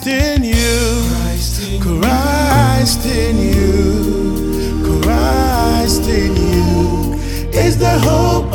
[0.00, 1.80] Christ in you.
[1.80, 5.02] Christ in you.
[5.02, 7.14] Christ in you
[7.52, 8.47] is the hope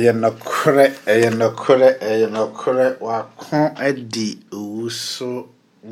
[0.00, 3.56] ɛyɛ nokorɛ ɛyɛ nokorɛ ɛyɛ nokorɛ wako
[3.86, 4.26] adi
[4.56, 5.30] owu so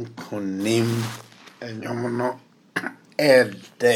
[0.00, 0.88] nkonim
[1.66, 2.28] ɛnwom no
[3.28, 3.94] ɛɛdɛ.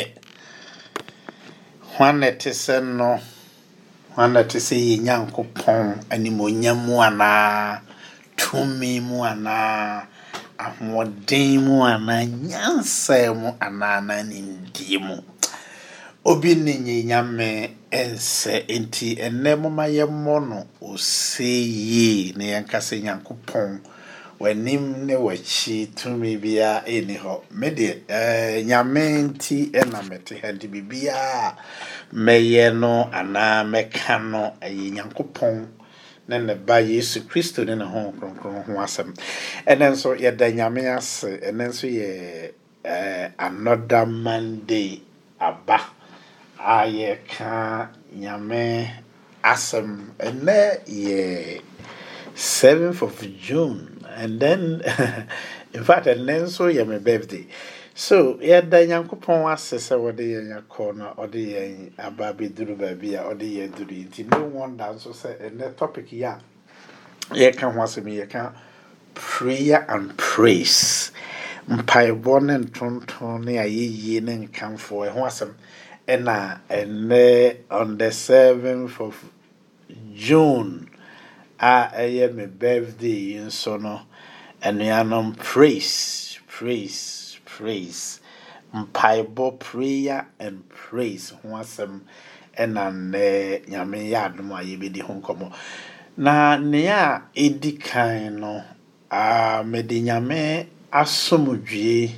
[1.96, 3.20] Hwan na ɛte sɛ no?
[4.14, 7.80] Hwan na sɛ yɛ nyankopɔn animonyam mu anaa?
[8.36, 10.04] Tumi mu anaa?
[10.64, 12.24] Ahoɔden mu anaa?
[12.48, 14.00] Nyansa mu anaa?
[14.06, 15.16] Na nimdie mu.
[16.24, 17.48] Obi ne nye nyame
[18.00, 23.80] ɛnsɛ nti ɛnɛ moma yɛmmɔ no ose yie na yɛnka sɛ nyankopɔn.
[24.40, 27.34] W'anim ne w'akyi tumi biara ɛni hɔ.
[27.60, 31.54] Medeɛ ɛɛ nyame nti ɛna mete ha nti biribiara
[32.14, 35.66] mɛyɛ no anaa mɛka no ɛyɛ nyankopɔn
[36.28, 39.14] ne ne ba yesu kristo ne ne ho kronkron ho asɛm.
[39.66, 41.38] Ɛnɛ nso yɛda nyame ase.
[41.38, 42.52] Ɛnɛ nso yɛ
[42.84, 45.02] ɛɛ another monday
[45.38, 45.78] aba
[46.64, 48.90] a yɛka nyame
[49.42, 50.14] asɛm.
[50.18, 51.60] Ɛnɛ yɛ
[52.34, 54.80] 7th of june and then
[55.74, 57.46] in fact ɛnɛ nso yɛ my birthday.
[57.94, 63.24] So yɛda nyankopɔn ase sɛ wɔde yɛn akɔ na ɔde yɛn aba abɛduru baabi a
[63.34, 66.38] ɔde yɛn duru nti no wonder nso sɛ ɛnɛ topic yi a
[67.30, 68.52] yɛka ho asɛm yɛka
[69.14, 71.10] prayer and praise.
[71.68, 75.52] Mpaebɔ ne ntonton ne ayɛyie ne nkamfo ɛho asɛm.
[76.08, 79.24] Ɛna ɛnɛ on the 7th of
[80.14, 80.88] june.
[81.60, 84.02] A ɛyɛ me birthday yi nso no
[84.62, 88.20] anuanom praise praise praise.
[88.74, 91.30] Mpaebɔ prayer and praise.
[91.42, 92.00] Ho asɛm
[92.58, 95.52] ɛna nnɛ nyame yɛ adom a yɛbɛdi ho nkɔmmɔ
[96.16, 98.64] na nea a ɛdi kan no
[99.64, 102.10] mede nyame asomdwie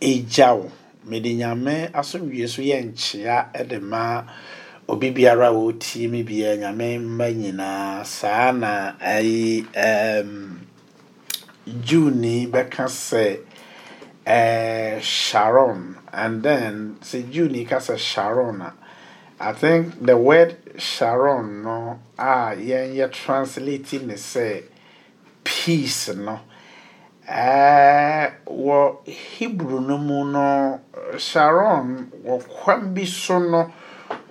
[0.00, 0.70] ɛgya wo.
[1.06, 4.24] Mede nyame asomdwie so yɛ nkyea ɛde ma
[4.88, 8.04] obi biara a wɔtie me biara nyame mma nyinaa.
[8.04, 10.66] Saa na ayi um,
[11.84, 13.38] juni bɛka sɛ
[14.26, 15.96] uh, shalom.
[16.12, 18.72] And then sɛ juni ka sɛ shalom a
[19.38, 24.62] i think the word shalom no a yɛnyɛ translate ne sɛ
[25.44, 26.40] peace no
[27.28, 30.80] uh, wɔ hebrew no mu no
[31.18, 33.72] sharon wɔ kwan bi so no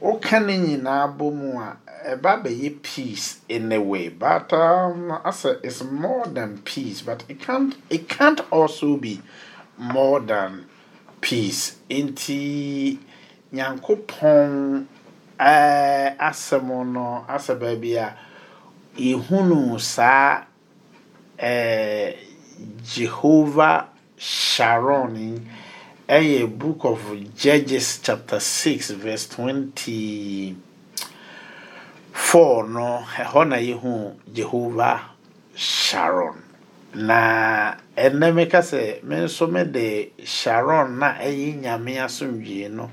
[0.01, 1.77] woka ne nyinaa bɔ mu a
[2.07, 7.41] ɛba bɛyɛ peace in a way but um, asɛ it's more than peace but it
[7.41, 9.21] can't it can't also be
[9.77, 10.65] more than
[11.21, 11.77] peace.
[11.89, 12.97] Nti
[13.53, 14.85] nyankopɔn
[15.39, 18.15] ɛɛ asɛm no asɛ baabi a
[18.97, 20.43] yɛhunu saa
[21.39, 22.15] ɛɛ
[22.83, 23.87] jehovah
[24.17, 25.45] sharon
[26.07, 27.01] ɛyɛ book of
[27.35, 30.55] judges chapter six verse twenty
[32.11, 35.01] four no ɛhɔ na yɛhu jehovah
[35.55, 36.41] sharon.
[36.95, 42.89] Na ɛnɛ meka sɛ me nso mede sharon na ɛyɛ nyame asomdwie no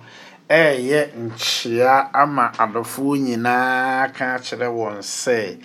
[0.48, 5.56] ɛyɛ nkyea ama adɔfoɔ nyinaa ka kyerɛ wɔn sɛ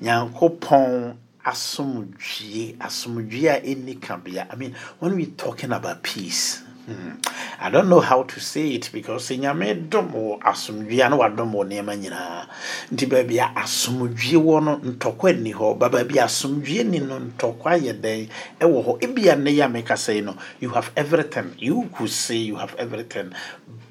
[0.00, 4.46] nyankopɔn asomdwie asomdwie a ɛnni kabea.
[4.52, 7.12] I mean when we talking about peace Hmm.
[7.60, 11.52] I don't know how to say it because nyame dom wɔ asomdwie a na wadom
[11.54, 12.48] wɔ nneɛma nyinaa.
[12.90, 15.78] Nti baabi a asomdwie wɔ no ntɔkwa nni hɔ.
[15.78, 18.28] Ba baabi a asomdwie ni no ntɔkwa yɛ dɛn?
[18.60, 19.00] Ɛwɔ hɔ.
[19.00, 21.54] Ebia ne yɛ a sɛ no you have everything.
[21.56, 23.32] You could say you have everything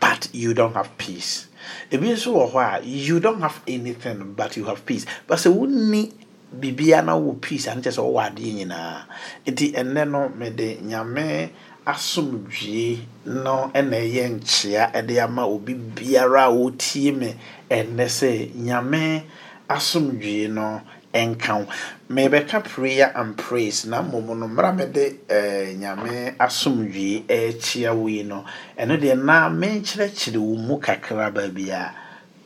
[0.01, 1.47] but you don't have peace.
[1.91, 5.05] Ebi nso wɔ hɔ a you don't have anything but you have peace.
[5.27, 6.11] But sɛ wonni
[6.59, 9.05] biribiara na wɔ peace a ne kyerɛ sɛ wɔwɔ adeɛ nyinaa.
[9.47, 11.49] Nti ɛnnɛ no mede nyame
[11.85, 17.35] asomdwie no ɛna ɛyɛ nkyea ɛde ama obi biara a ɔtie me.
[17.69, 19.23] Ɛnnɛ sɛ nyame
[19.69, 20.81] asomdwie no
[21.13, 21.65] ɛnka wo.
[22.09, 28.23] Mebɛka prayer and praise na mmom no mmara mede eh, nyame asomdwie ɛkyea wo yi
[28.23, 28.43] no.
[28.77, 31.95] Ɛno deɛ na menkyerɛkyerɛ wo mu kakra baabi a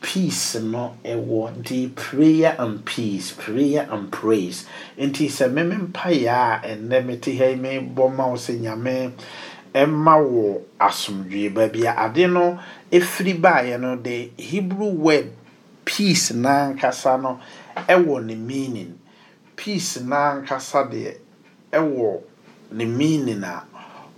[0.06, 4.64] peace no ɛwɔ nti prayer and peace prayer and praise.
[4.96, 9.10] Nti sɛ meme mpaeɛ a ɛnnɛ mete ha yi mebɔ ma wo sɛ nyame
[9.74, 12.56] ɛma wo asomdwie baabi a ade no
[12.92, 15.32] ɛfiri baeɛ no the hebrew word
[15.84, 17.40] peace nankasa no
[17.76, 18.96] ɛwɔ ne meaning.
[19.56, 21.16] Peace nankasa deɛ
[21.72, 22.20] ɛwɔ
[22.70, 23.64] ne meaning a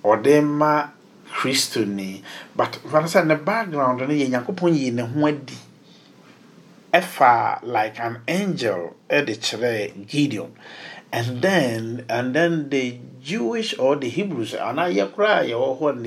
[0.04, 0.88] ɔde ma
[1.32, 2.20] kristoni
[2.54, 5.56] but fane sɛ ne background no yɛ nyankopɔn yii ne ho adi
[6.92, 10.52] ɛfa like an angel kyerɛ gideon
[11.12, 14.52] and then and then the jewish or the hebrews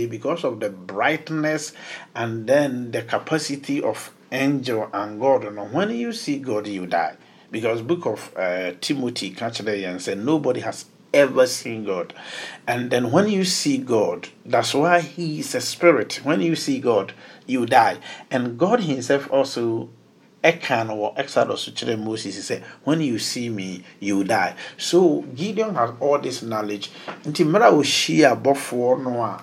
[0.09, 1.73] because of the brightness
[2.15, 7.15] and then the capacity of angel and god no when you see god you die
[7.51, 12.13] because book of uh, timothy kyerɛ yɛn sɛ nobody has ever seen God.
[12.67, 16.21] And then when you see God, that's why He is a spirit.
[16.23, 17.13] When you see God,
[17.45, 17.97] you die.
[18.29, 19.89] And God Himself also
[20.43, 24.55] ɛka no wɔ exodus kyerɛ moses sɛ when you see me you die.
[24.77, 26.91] So gideon has all this knowledge.
[27.25, 29.41] Nti mmerɛ a ɔhyia abɔfoɔ no a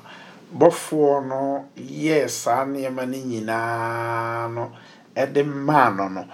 [0.56, 4.72] bɔfoɔ no yɛɛ saa nneɛma no nyinaa no
[5.16, 6.26] ɛde maa no no.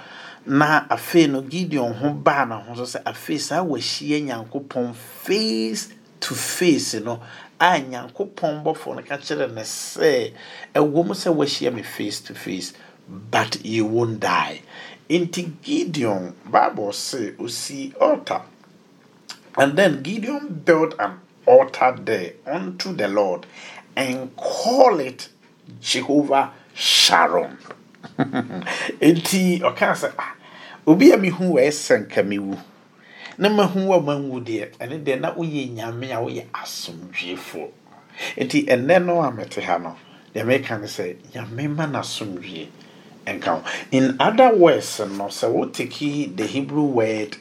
[0.46, 5.88] Na afei no gideon ho baa ne ho so sɛ afei saa wahyia nyankopɔn face
[6.20, 7.20] to face no
[7.60, 10.32] a nyankopɔn bɔfoɔ no ka kyerɛ no sɛ
[10.74, 12.72] ɛwɔ mu sɛ wahyia me face to face
[13.08, 14.62] but you won't die.
[15.08, 18.42] Nti gideon bible say osi altar.
[19.56, 23.46] And then gideon built an altar there unto the lord
[23.96, 25.28] and call it
[25.80, 27.58] jehovah shalom.
[29.00, 30.34] Nti ɔka sɛ ah
[30.86, 32.58] obi a mehu wɔ ɛsɛ nka mewu
[33.38, 37.68] na mahu wɔ manwu deɛ ɛne deɛ na woyɛ nyame a woyɛ asomdweefoɔ
[38.38, 39.78] nti ɛnnɛ no a mete ha
[40.34, 40.78] meka
[41.68, 42.68] ma no asomdwee
[43.26, 47.36] nka in other words no sɛ woteki the hebrew word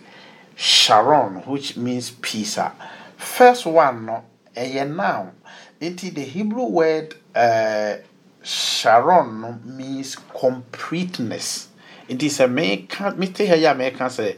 [0.56, 2.58] shalom which means peace.
[2.58, 2.72] A
[3.18, 4.24] first one no
[4.56, 5.32] noun.
[5.82, 7.96] Nti the hebrew word uh,
[8.44, 11.70] shalom means completeness.
[12.10, 14.36] Nti sɛ meka mete ha yi a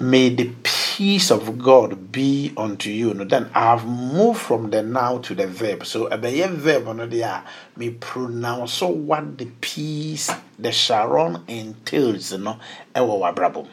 [0.00, 0.85] may the peace
[1.30, 3.12] of God be unto you.
[3.12, 5.84] No, then I have moved from the noun to the verb.
[5.84, 7.44] So a verb no there
[7.76, 12.58] me pronounce so what the peace the Shalom entails no
[12.94, 13.68] ewo wabrabo.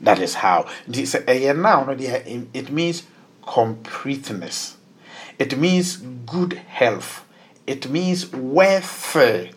[0.00, 0.68] That is how.
[0.86, 3.02] This a noun no there it means
[3.44, 4.76] completeness.
[5.40, 7.24] It means good health.
[7.66, 9.50] It means welfare.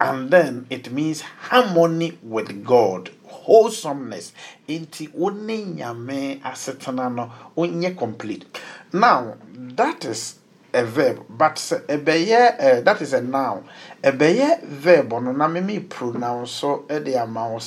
[0.00, 3.10] And then it means harmony with God
[3.44, 4.32] wholesomeness.
[4.68, 8.46] Nti wo ne nyame asetena complete.
[8.92, 10.36] Now that is
[10.72, 13.64] a verb but ɛbɛyɛ uh, that is a noun.
[14.02, 17.58] Ɛbɛyɛ verb no na meme pronounce so de ama wo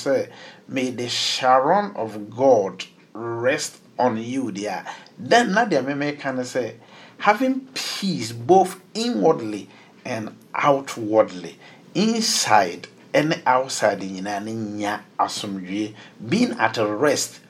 [0.68, 4.84] may the shalom of god rest on you there
[5.18, 6.74] then na deɛ memeka no sɛ
[7.18, 9.68] having peace both inwardly
[10.04, 11.58] and outwardly
[11.94, 17.40] inside ne outside nyinaa ne nya asomdwie being at rest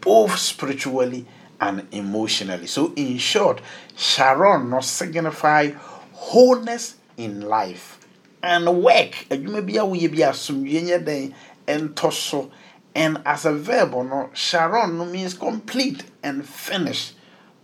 [0.00, 1.26] both spiritually
[1.60, 2.66] and emotionally.
[2.66, 3.60] So in short
[3.96, 5.70] sharon no signify
[6.12, 7.98] wholeness in life
[8.42, 9.26] and work.
[9.30, 11.34] Adwuma bi a woyɛ bi asomdwie nyɛ den
[11.66, 12.50] ɛntɔ so.
[12.94, 17.12] And as a verb no sharon no means complete and finish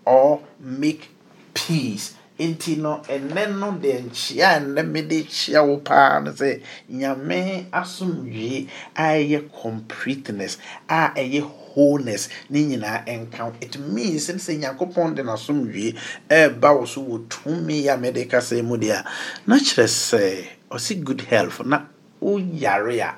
[0.05, 1.11] or make
[1.55, 6.61] peace nti no ɛnɛ no deɛ nkyia a ɛnɛ mede kyia wo paa no sɛ
[6.89, 10.57] nyame asomdwie a ɛyɛ completeness
[10.89, 15.97] a ɛyɛ wholeness ne nyinaa ɛnka it means sɛ nyankopɔn de n'asomdwie
[16.31, 19.05] ɛɛba wo so wɔ tumi a mede kasa mu deɛ a
[19.47, 21.83] na kyerɛ sɛ ɔse good health na
[22.23, 23.17] woyare a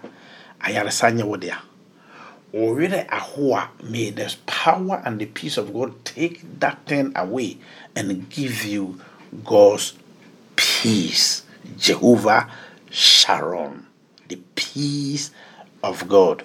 [0.65, 1.57] ayaresa nyɛ wo dea.
[2.55, 7.59] Wɔwerɛ aho may the power and the peace of god take that thing away
[7.95, 8.99] and give you
[9.45, 9.95] God's
[10.57, 11.43] peace.
[11.79, 12.49] Jehovah
[12.91, 13.87] Shalom.
[14.29, 15.31] The peace
[15.83, 16.45] of God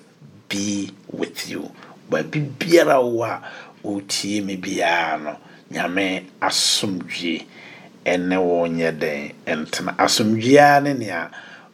[0.50, 1.72] be with you.
[2.10, 3.42] Baabi biara wo a
[3.84, 5.38] wotie me biara no.
[5.72, 7.46] Nyame asomdwe
[8.06, 9.32] ɛne wo nyɛ den.
[9.46, 9.98] Ɛntena.
[9.98, 11.30] Asomdwea ne nea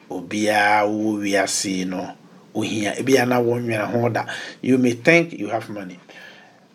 [0.10, 2.16] obiara wɔ wiase no
[2.56, 4.26] ohia ebia na wɔnwene ho da.
[4.62, 6.00] You may think you have money.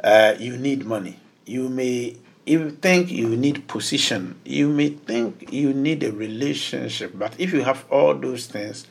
[0.03, 1.19] Uh, you need money.
[1.47, 7.35] You may you think you need position, you may think you need a relationship, but
[7.39, 8.87] if you have all those things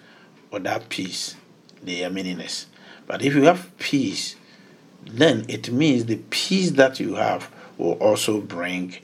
[0.51, 1.35] without peace,
[1.81, 2.67] they are meaningless.
[3.07, 4.35] But if you have peace,
[5.05, 8.95] then it means the peace that you have will also bring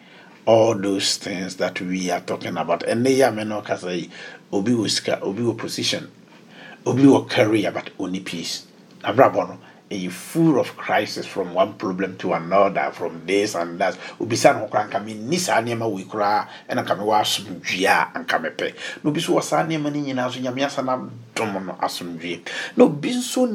[0.46, 2.84] all those things that we are talking about.
[2.84, 4.10] And they are men eh, say,
[4.52, 6.12] obi will position,
[6.86, 8.68] obi career, but only peace.
[9.92, 13.98] A full of crisis from one problem to another from this and that.
[14.20, 18.40] Obisa no koraa nka menni saa nneɛma wei koraa ɛna nka mewɔ asomdwie a anka
[18.40, 22.40] mepɛ na obi wɔ no nyinaa so nyame asa no adom no asomdwie
[22.78, 23.48] na obi nso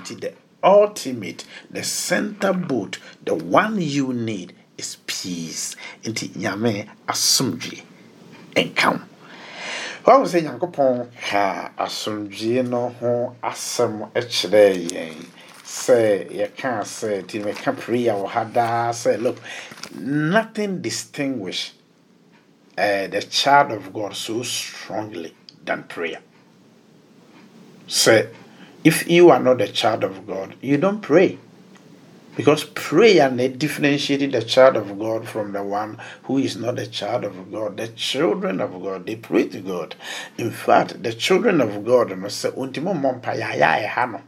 [0.00, 0.32] nti the
[0.64, 5.76] ultimate the center boat the one you need is peace.
[6.02, 7.82] Nti nyame asomdwie
[8.56, 9.00] ɛnka
[10.04, 15.16] wɔn sɛ nyankopɔn ka asomdwie no ho asɛm kyerɛ yɛn
[15.64, 19.38] sɛ yɛka sɛ ti mɛka prayer wɔ ha daa sɛ look
[19.94, 21.72] nothing distinguish
[22.76, 25.34] uh, the child of God so strongly
[25.64, 26.20] than prayer.
[27.86, 28.28] Say,
[28.82, 31.38] if you are not a child of God, you don't pray.
[32.36, 36.86] Because prayer they differentiated the child of God from the one who is not a
[36.86, 37.76] child of God.
[37.76, 39.94] The children of God, they pray to God.
[40.36, 44.22] In fact, the children of God must say, Untimo mompa ya ya hano.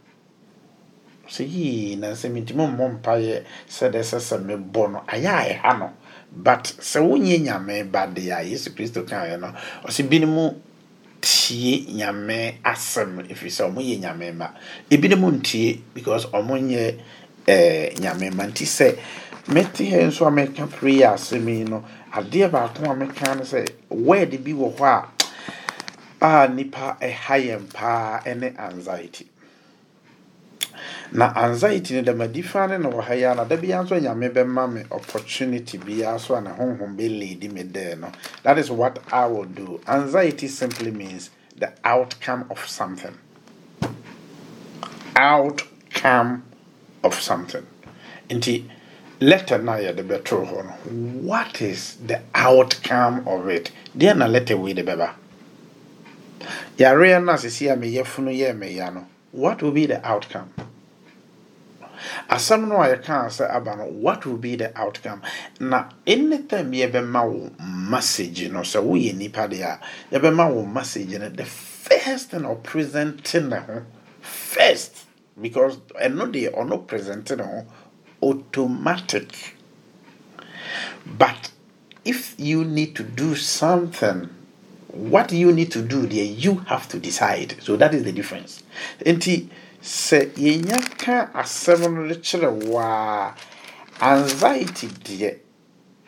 [1.28, 5.92] So yi na se mintimo mompa ye said sasa me bono aya hano.
[6.36, 10.54] but sɛ wonyɛ nyame ba deɛ a yesu kristo kaeɛ no ɔsɛ binom
[11.20, 14.50] tie nyame asɛm ɛfiri sɛ ɔmo yɛ nyame ma
[14.90, 16.60] ebinom ntie because ɔmo
[17.46, 18.96] nyɛ eh, nyame ma nti sɛ
[19.48, 23.64] mete ha nso a meka prayer asɛm yi no adeɛ baako a meka no sɛ
[23.90, 24.84] word bi wɔ hɔ
[26.20, 29.28] a a nipa ɛha yɛn paa ɛne anxiety.
[31.12, 34.00] Na anxiety no dɛm adifa ne na wɔ ha yi a na da biara nso
[34.00, 38.10] nyame bɛma me opportunity biara so a na honhom bɛledi me there no.
[38.42, 39.80] That is what i will do.
[39.86, 43.16] Anxiety simply means the outcome of something.
[45.14, 46.42] Outcome
[47.06, 47.66] of something.
[48.28, 48.64] Nti
[49.20, 50.72] letter na yɛde bɛtoro hɔ no
[51.22, 53.70] what is the outcome of it?
[53.96, 55.10] Deɛ na letter wei de bɛba?
[56.76, 60.50] Yareɛ no a sisi a meyɛ funu yɛ meya no what will be the outcome?
[62.28, 65.22] Asɛm no a yɛkaa sɛ aba no what will be the outcome?
[65.60, 69.80] Na anytime yɛbɛma wo message no sɛ woyɛ nipa deɛ a
[70.18, 73.60] yɛbɛma wo message no the first thing or presenting ne
[74.20, 75.05] first
[75.40, 77.66] because ɛno deɛ ɔno present ne ho
[78.22, 79.54] automatic.
[81.04, 81.50] But
[82.04, 84.28] if you need to do something
[84.96, 87.54] what you need to do there you have to decide.
[87.62, 88.62] So that is the difference.
[89.00, 89.48] Nti
[89.82, 93.34] sɛ yɛnya ka asɛm no de
[94.00, 95.38] anxiety deɛ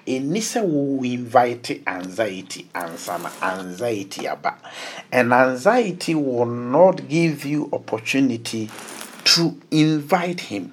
[0.07, 4.57] ɛni sɛ invite anxiety ansa na anxiety aba.
[5.13, 8.71] And anxiety will not give you opportunity
[9.35, 10.73] to invite him.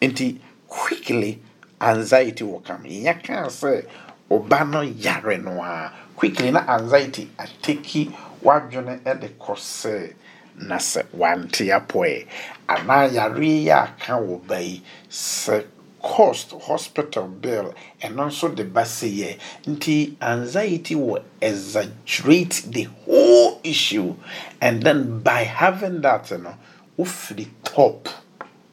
[0.00, 0.38] Nti
[0.68, 1.40] quickly
[1.80, 2.84] anxiety will come.
[2.84, 3.84] Yɛnya ka sɛ
[4.30, 5.92] ɔba no yare no a.
[6.14, 8.12] Quickly na anxiety ateki
[8.42, 10.14] wadwene de kɔ sɛ
[10.56, 12.26] na sɛ wante apɔɛ
[12.68, 15.64] anaa yareɛ yɛ aka wɔ ba yi sɛ
[16.00, 23.60] cost hospital bill ɛno nso de ba sɛ yɛ nti anxiety will exaggerate the whole
[23.64, 24.14] issue.
[24.60, 26.54] And then by having that no
[26.98, 28.08] wofiri top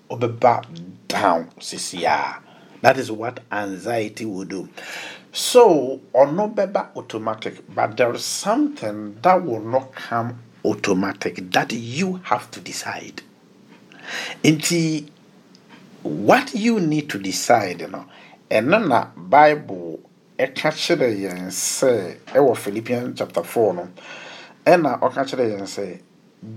[0.10, 0.66] wobɛba
[1.08, 2.38] down sisia
[2.82, 4.68] that is what anxiety will do.
[5.32, 12.20] So ɔno bɛba automatic but there is something that will not come automatic that you
[12.24, 13.22] have to decide.
[14.44, 15.08] Nti
[16.04, 18.06] what you need to decide you no
[18.50, 20.00] ɛno na bible
[20.38, 23.90] ɛka kyerɛ yɛn sɛ ɛwɔ philippians chapter 4 no
[24.66, 26.00] ɛna ɔka kyerɛ yɛn sɛ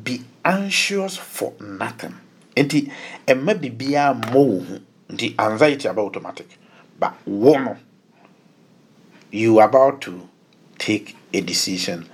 [0.05, 2.15] be anxious for nothing.
[2.57, 2.91] Nti
[3.27, 4.79] ɛma biribiara mmɔ wo ho.
[5.11, 6.49] Nti anxiety aba automatic.
[6.99, 7.77] But wo
[9.31, 10.29] you about to
[10.79, 12.09] take a decision.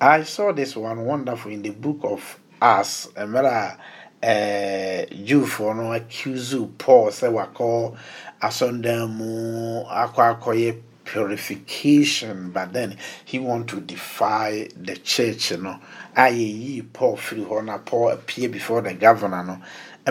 [0.00, 3.08] I saw this one wonderful in the book of Acts.
[3.14, 3.76] Mmerɛ
[4.22, 7.96] a eh, Jewfoɔ no accuse Paul sɛ wakɔ
[8.40, 15.78] asɔndan mu akɔ akɔyɛ purification but then he want to defy the church no
[16.16, 19.62] a yɛyi Paul firi hɔ Paul appear before the governor no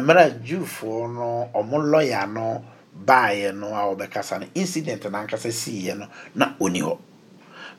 [0.02, 2.64] mmerɛ a Jewfoɔ no ɔmo lawyer no
[3.06, 6.98] baeɛ no a ɔbɛkasa no incident nankasa siiɛ no na ɔni hɔ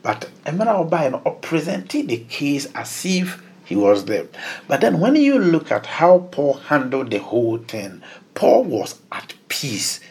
[0.03, 4.27] but Emerald Obayan presented the case as if he was there.
[4.67, 8.03] But then when you look at how Paul handled the whole thing,
[8.35, 10.01] Paul was at peace.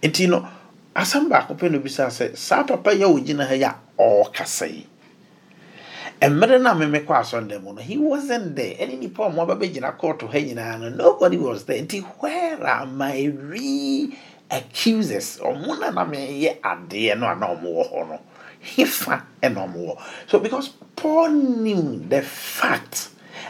[0.00, 0.48] And you know,
[0.94, 4.86] asɛm baako pɛ na obisa sɛ saa papa yɛ ogyina ha yi a ɔrekasa yi?
[6.22, 8.74] Mmerɛ no a mu no he wasn't there.
[8.76, 11.82] Ɛne nipa ɔmo abɛbɛgyina kɔɔto ha nyinaa no nobody was there.
[11.82, 14.16] Nti where are my re
[14.50, 15.38] accusers?
[15.38, 18.20] Ɔmo na na meyɛ adeɛ no a na ɔmo hɔ no
[18.62, 23.08] hefa ɛna so because paul knew the fact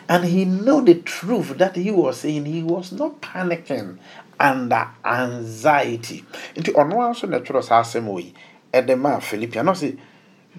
[0.08, 3.98] and he knew the truth that he was saying he was not panicking
[4.42, 6.24] under anxiety.
[6.56, 8.34] Nti ɔno ara nso na ɛtwerɛ saa asɛm wɔ yi
[8.74, 9.74] ɛde maa philippian na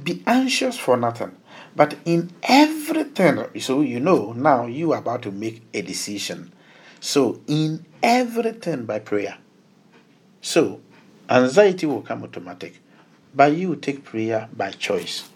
[0.01, 1.31] be anxious for nothing
[1.75, 6.51] but in everything so you know now you are about to make a decision.
[6.99, 9.37] So in everything by prayer.
[10.41, 10.79] So
[11.29, 12.79] anxiety will come automatic
[13.35, 15.29] but you take prayer by choice.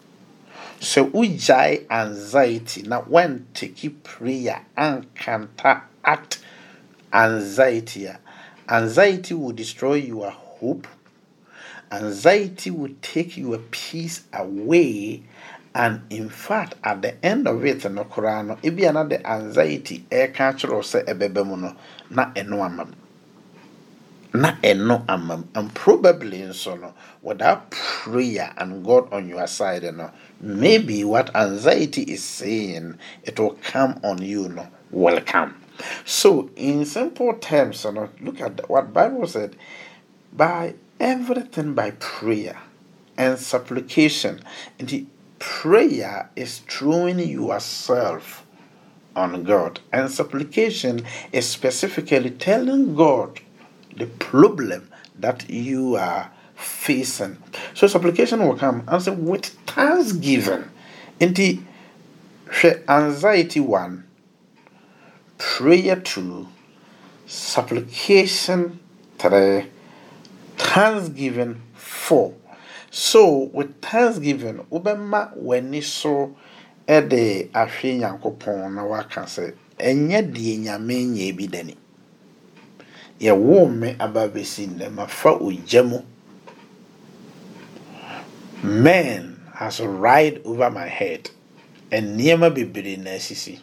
[0.80, 2.84] So wogyae anxiety.
[2.84, 6.40] Now when take prayer and counteract
[7.14, 8.20] anxiety a
[8.70, 10.88] anxiety will destroy your hope.
[11.92, 15.24] Anxiety will take your peace away.
[15.74, 20.04] And in fact at the end of it no koraa no ebi ana the anxiety
[20.12, 21.76] eh, ɛka kyerɛ sɛ ɛbɛbɛ mu no
[22.10, 22.94] na ɛno ama mu
[24.34, 30.12] na ɛno ama and probably nso no without prayer and God on your side know,
[30.42, 35.54] maybe what anxiety is saying it will come on you no will come
[36.06, 39.56] so in simple terms you know, look at what Bible said
[40.34, 42.60] by everything by prayer
[43.18, 44.42] and supplication.
[44.80, 45.06] And the
[45.40, 48.46] prayer is throwing yourself
[49.16, 53.40] on God, and supplication is specifically telling God
[53.96, 57.38] the problem that you are facing.
[57.74, 60.66] So supplication will come and say with thanksgiving.
[61.20, 61.60] In the
[62.88, 64.07] anxiety one,
[65.38, 66.48] prayer two,
[67.26, 68.80] supplication
[69.18, 69.66] three,
[70.58, 72.34] thanksgiving four.
[72.90, 76.36] So with thanksgiving, wobɛma w'ani so
[76.88, 81.76] de ahwɛ nyankopɔn na waka sɛ ɛnyɛ deɛ nyame nyɛ bi dani.
[83.20, 85.38] Yɛwoo me aba bɛsi mafa
[88.64, 91.30] man has a ride over my head.
[91.92, 93.60] And nneɛma bebree na asisi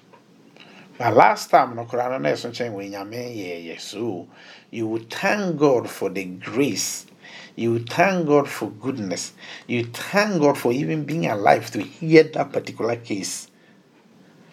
[0.98, 4.28] but last time no koraa no na ɛso nkyɛn wɔ nyame yɛyɛ so
[4.74, 7.06] you would thank god for the grace.
[7.54, 9.32] You thank god for goodness.
[9.68, 13.48] You thank god for even being alive to hear that particular case.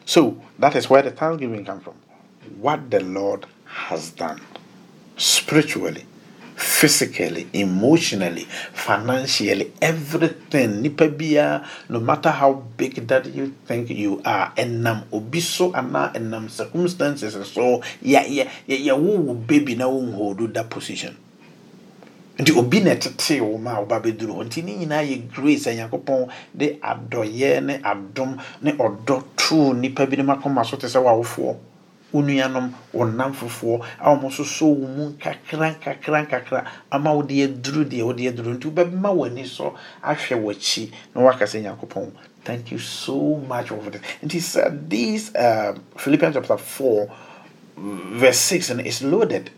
[0.05, 1.95] So that is where the thanksgiving comes from.
[2.59, 4.41] What the lord has done
[5.17, 6.05] spiritually
[6.61, 10.81] physically, emotionally, financially, everything.
[10.81, 16.49] Nipa biya, no matter how big that you think you are, enam obiso ana enam
[16.49, 21.15] circumstances so yeah yeah yeah yeah wo baby na wo hold that position.
[22.39, 25.67] nti obi na ɛtete wo ma a woba bɛduru hɔ nti ne nyinaa yɛ grace
[25.67, 31.03] a nyankopɔn de adɔyɛ ne adom ne ɔdɔ too nnipa binom akoma so te sɛ
[31.03, 31.55] wawofoɔ
[32.11, 37.31] wo nuanom wo namfofoɔ a wɔn nso so wo mu nkakra nkakra nkakra ama wode
[37.31, 38.57] aduru deɛ wode aduru.
[38.57, 42.11] Nti so ahwɛ w'akyi na waka sɛ nyankopɔn
[42.43, 44.01] thank you so much for this.
[44.23, 47.09] Nti sɛ this uh, philippians chapter 4
[47.77, 49.49] verse 6 and it's loaded.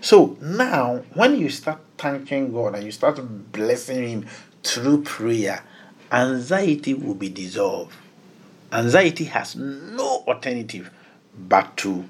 [0.00, 3.20] So now when you start thanking god and you start
[3.52, 4.26] blessing him
[4.64, 5.62] through prayer
[6.10, 7.94] anxiety will be dissolved.
[8.72, 10.90] Anxiety has no alternative
[11.48, 12.04] but to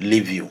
[0.00, 0.50] leave you.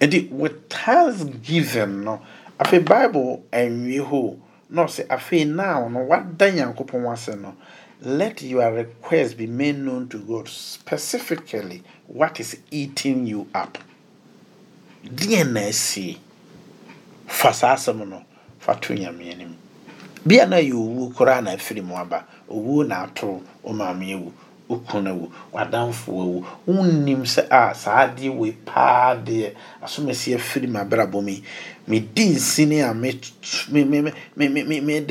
[0.00, 2.22] And with thanksgiving no
[2.58, 4.38] afei bible anwie hɔ
[4.70, 7.54] na ɔsɛ afei now no wada nyankopɔn ase no
[8.00, 13.78] let your request be made known to god specifically what is eating you up.
[15.04, 16.18] Deɛ na asie
[17.26, 18.24] fa saa asɛm no
[18.58, 19.56] fa to nyame anim.
[20.26, 24.32] Bia na yɛ owuo koraa na afiri mu aba owuo na ato wo maame
[24.68, 31.42] wo kunu awu wonnim sɛ a saa adeɛ wei paa deɛ asomasi afiri m'abrabɔ mi
[31.86, 33.26] medi nsini a mede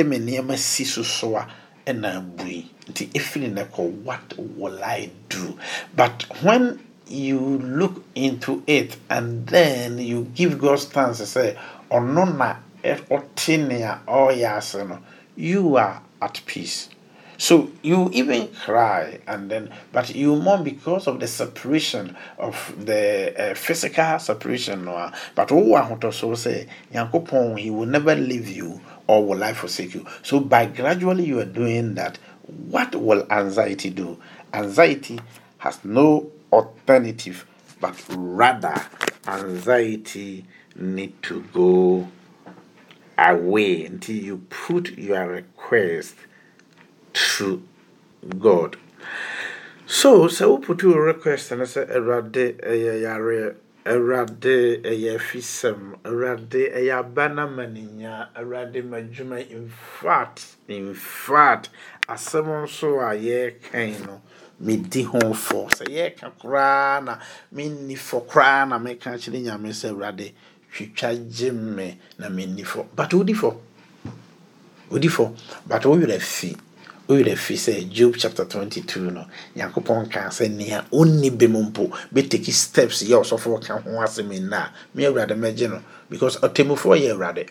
[0.05, 1.47] me nneɛma si so a
[1.87, 5.57] ɛna abui nti ɛfiri nɛ kɔ what will i do?
[5.95, 11.55] But when you look into it and then you give god thanks sɛ
[11.89, 14.99] ɔno na ɔte nea ɔreyɛ ase no
[15.35, 16.89] you are at peace
[17.37, 23.51] so you even cry, and then, but you mourn because of the separation of the
[23.51, 24.85] uh, physical separation.
[24.85, 30.05] No, but oh, so say, He will never leave you or will I forsake you.
[30.23, 34.19] So by gradually you are doing that, what will anxiety do?
[34.53, 35.19] Anxiety
[35.59, 37.45] has no alternative,
[37.79, 38.75] but rather
[39.27, 40.45] anxiety
[40.75, 42.07] need to go
[43.17, 46.15] away until you put your request
[47.17, 47.61] to
[48.39, 48.77] God.
[49.85, 56.99] So, sɛ woputu wo request no sɛ Awurade ɛyɛ yareɛ Awurade ɛyɛ afisɛm Awurade ɛyɛ
[56.99, 59.49] aba na ma ne nya Awurade ma adwuma.
[59.49, 61.69] In fact in fact
[62.09, 64.21] asɛm nso a yɛrekan no
[64.59, 65.71] medi ho fɔ.
[65.71, 67.17] Sɛ yɛreka koraa na
[67.55, 70.33] menni fɔ koraa na meka kyerɛ nyame sɛ Awurade
[70.73, 72.85] twitwa gye me na menni fɔ.
[72.93, 73.55] But wodi fɔ.
[74.91, 75.33] Wodi fɔ.
[75.65, 76.57] But wo werɛ fi
[77.07, 81.89] wowerɛ fi sɛ job chapter 22 no nyankopɔn kaa sɛ nea ɔnni bɛ mu mpo
[82.13, 84.57] bɛtaki steps yɛ ɔsɔfoɔ ka ho asɛm nna.
[84.57, 87.47] A me awurade mɛgye no because ɔtemmufoɔ yɛ awurade.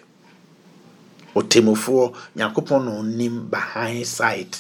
[1.35, 4.57] Ɔtemmufoɔ nyankopɔn na ɔnim behind side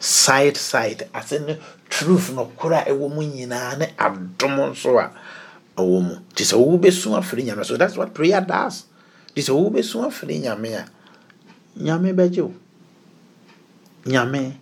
[0.00, 5.12] side side ase ne truth no kora ɛwɔ mu nyinaa ne adom nso a
[5.76, 6.14] ɛwɔ mu.
[6.34, 8.84] Nti sɛ wobɛsu afiri nyame so that's what prayer does.
[9.36, 10.88] Nti sɛ wobɛsu afiri nyame a
[11.80, 12.54] nyame bɛgye wo
[14.04, 14.56] nyame.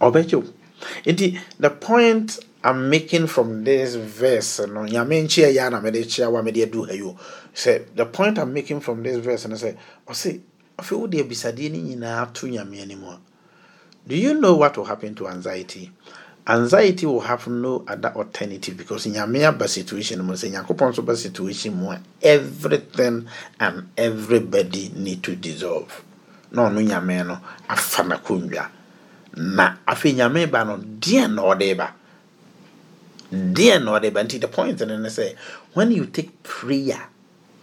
[0.00, 0.44] Ɔbɛgye wo
[1.06, 6.30] nti the point I'm making from this verse no nyame nkyia yɛ na mede kyia
[6.30, 7.18] wa mede adu ha
[7.54, 10.40] sɛ the point I'm making from this verse no sɛ ɔse
[10.78, 13.20] afei wode abisadeɛ no nyinaa to nyame anim a
[14.06, 15.92] do you know what will happen to anxiety?
[16.44, 21.16] Anxiety will have no other alternative because nyame aba situation mu sɛ nyankopɔn nso ba
[21.16, 23.26] situation mu a everything
[23.60, 26.02] and everybody need to dissolve
[26.52, 27.38] na ɔno nyame no
[27.68, 28.68] afa n'akonnwa
[29.36, 31.94] na afei nyame ba no deɛ na ɔde ba.
[33.32, 34.22] Deɛ na ɔde ba.
[34.22, 35.34] Nti the point no ne sɛ
[35.72, 37.08] when you take prayer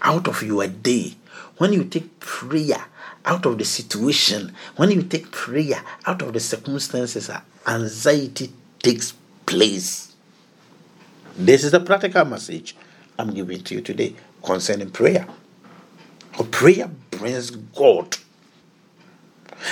[0.01, 1.15] out of your day
[1.57, 2.85] when you take prayer
[3.25, 9.13] out of the situation when you take prayer out of the circumstances uh, anxiety takes
[9.45, 10.15] place.
[11.37, 12.75] This is the practical message
[13.19, 15.27] i'm giving to you today concerning prayer.
[16.51, 18.17] Prayer brings god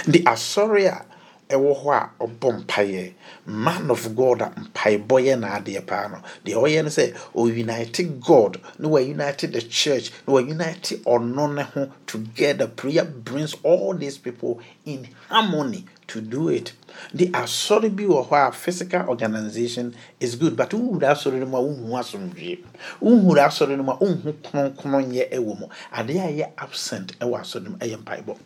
[0.06, 1.06] the asɔre a
[1.50, 3.14] ɛwɔ hɔ a ɔbɔ mpaeɛ.
[3.46, 6.22] Man of god a mpaebɔ yɛ n'adeɛ paa no.
[6.46, 11.90] Deɛ ɔyɛ no sɛ ɔunite god na waunite the church na waunite ɔno ne ho
[12.06, 12.68] together.
[12.68, 16.74] Prayer brings all these people in harmony to do it.
[17.14, 21.58] The asɔre bi wɔ hɔ a physical organization is good but wohuru asɔre no mu
[21.58, 22.60] a wohu asomdwie
[23.02, 25.68] wohuru asɔre no mu a wohu kronkronnyɛ ɛwɔ mu.
[25.94, 28.38] Adeɛ a ɛyɛ absent ɛwɔ asɔre no mu ɛyɛ mpaebɔ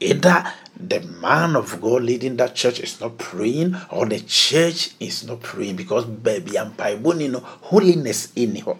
[0.00, 5.24] either the man of God leading that church is not praying or the church is
[5.24, 8.76] not praying because baby and paiboni no holiness in ho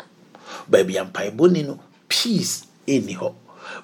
[0.68, 3.36] baby and paiboni no peace in ho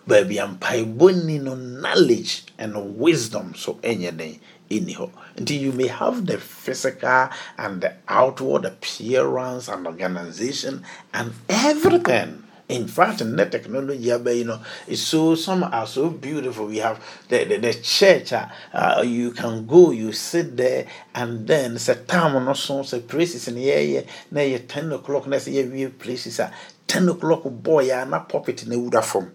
[0.06, 6.26] baby and paiboni no knowledge and wisdom so anything in ho until you may have
[6.26, 10.82] the physical and the outward appearance and organization
[11.14, 16.66] and everything in fact, in the technology, you know, it's so some are so beautiful.
[16.66, 18.32] We have the the, the church.
[18.34, 22.82] Uh, uh, you can go, you sit there, and then it's a time on so
[22.82, 24.04] say places in the area.
[24.30, 25.26] Now you ten o'clock.
[25.26, 26.52] Next year we places at
[26.86, 27.44] ten o'clock.
[27.44, 29.32] Boy, yeah, not puppet in the wood from.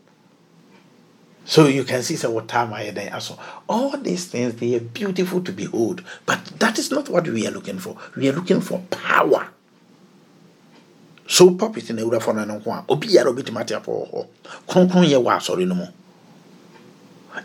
[1.46, 4.80] So you can see so what time I then so all these things they are
[4.80, 7.98] beautiful to behold, but that is not what we are looking for.
[8.15, 9.50] We are looking for power
[11.27, 14.27] so pulpit na awurafo no no nko a obiara obɛtumi ate apɔ hɔ
[14.67, 15.88] kronkron yɛ wɔ no mu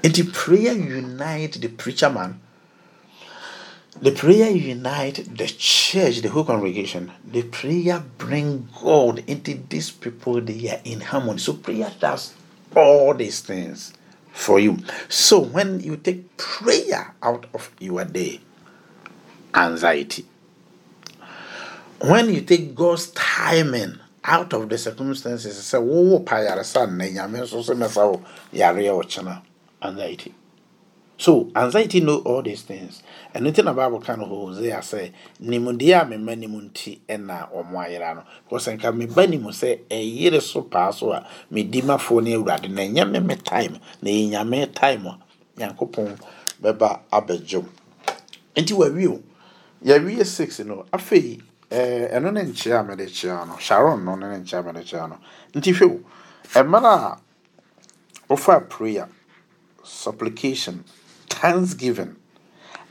[0.03, 2.41] nti prayer unite the preacher man
[4.01, 10.41] the prayer unite the church the whole congregation the prayer bring god into these people
[10.41, 11.39] they are in harmony.
[11.39, 12.35] So prayer does
[12.77, 13.93] all these things
[14.33, 14.79] for you.
[15.09, 18.41] So when you take prayer out of your day
[19.55, 20.27] anxiety
[22.01, 27.41] when you take God's timing out of the circumstances, sɛ wowo pa yaresa nnɛ nyame
[27.41, 29.43] nso so mɛsa wo yareɛ wo
[29.83, 30.35] anxiety.
[31.17, 33.03] So anxiety know all these things.
[33.35, 38.25] And nothing about kind of Hosea say, Nimundia me manimunti ena or moirano.
[38.45, 42.71] Because I can me banimu say a year so pass or me dima phone rad
[42.71, 45.09] na nyame me time, ne nyame time,
[45.57, 46.17] yankopon
[46.63, 47.67] beba abejum.
[48.55, 49.25] Enti we view.
[49.85, 50.61] Yawie six
[50.93, 51.39] I feel
[51.71, 55.19] ɛno ne nkyea a mede kyea no sharon no ne ne nkyea mede kyea no
[55.55, 57.19] nti hwɛ o mmerɛ a
[58.29, 59.09] wofa prayer
[59.85, 60.85] supplication
[61.29, 62.17] thanksgiving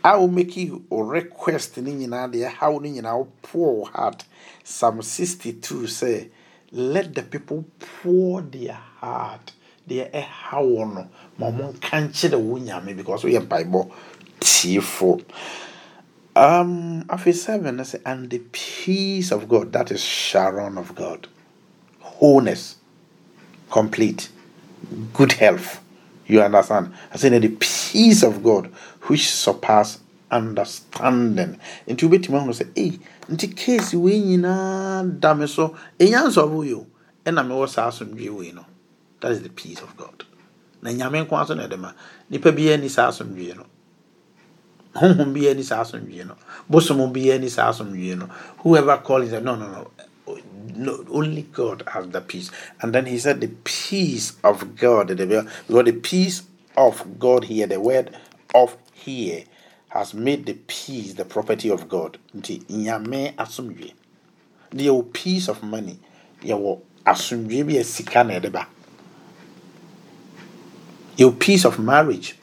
[0.04, 4.24] a womaki o request ne nyinaa deɛ haw no nyinaa wopoɔ wo heart.
[4.64, 6.30] Psalm 62 say
[6.72, 9.52] let the people pour their heart
[9.90, 11.08] deɛ ɛha wɔ no.
[11.38, 13.92] Ma ɔmo nka nkyerɛ wo nyame because woyɛ mpaebɔ
[14.40, 15.22] tiefo
[16.38, 21.28] um, after seven, I say, and the peace of God, that is Shalom of God,
[22.00, 22.76] wholeness,
[23.72, 24.30] complete,
[25.14, 25.82] good health.
[26.28, 26.94] You understand?
[27.14, 28.68] I say the peace of God,
[29.04, 31.58] which surpass understanding.
[31.88, 33.00] Nti wobɛtumi ahu sɛ ei
[33.32, 36.86] nti case wei nyinaa da me so ɛnya nsɔfo yo.
[37.26, 38.66] Ɛna mewɔ saa asomdwe wei no.
[39.22, 40.26] That is the peace of god.
[40.82, 41.94] Na nyame nko aso na ɛde ma.
[42.30, 43.66] Nipa biara ni saa asomdwe no
[45.02, 46.36] honhom bi ani saa asomdwie no
[46.70, 48.28] bosom bi ani saa asomdwie no
[48.64, 49.92] whoever calls it no no no
[50.76, 52.52] no, only God has the peace.
[52.82, 56.44] And then he said, the peace of God, because the peace
[56.78, 58.16] of God here, the word
[58.56, 59.46] of here,
[59.90, 62.18] has made the peace the property of God.
[62.34, 62.60] The
[65.14, 66.00] peace of money,
[71.18, 72.36] your peace of marriage.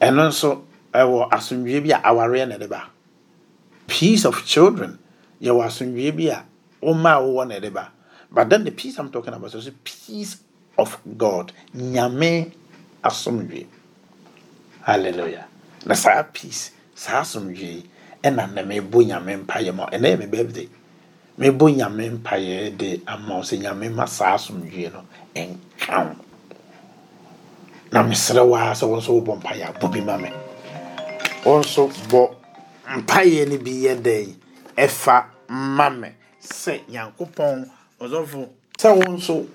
[0.00, 2.90] and nso ɛwɔ asomdwie bi a awareɛ na ɛde ba.
[3.86, 4.98] Peace of children
[5.40, 6.44] yɛwɔ asomdwie bi a
[6.82, 7.88] ɔma a wɔwɔ na ɛde ba.
[8.30, 10.36] But then the peace i'm talking about is peace
[10.78, 11.52] of god.
[11.76, 12.52] Nyame
[13.04, 13.66] asomdwie
[14.84, 15.46] hallelujah.
[15.86, 17.84] Na saa peace saa asomdwie
[18.22, 20.68] ɛna na mebɔ nyame mpayɛ ma ɛnɛ yɛ me birthday.
[21.38, 26.16] Mebɔ nyame mpayɛ de ama wo nyame ma saa asomdwie no ɛnka wo.
[27.92, 30.30] Na mesrɛ wo a sɛ wo nso wobɔ mpayɛ a bɔ bi ma me
[31.44, 32.22] wɔn nso bɔ
[32.98, 34.34] mpaeɛ no bi yɛ dɛn
[34.76, 35.16] ɛfa
[35.48, 36.08] ma me
[36.40, 37.68] sɛ nyankopɔn
[38.00, 38.40] ɔsɔfo
[38.78, 39.46] sɛ wɔn nso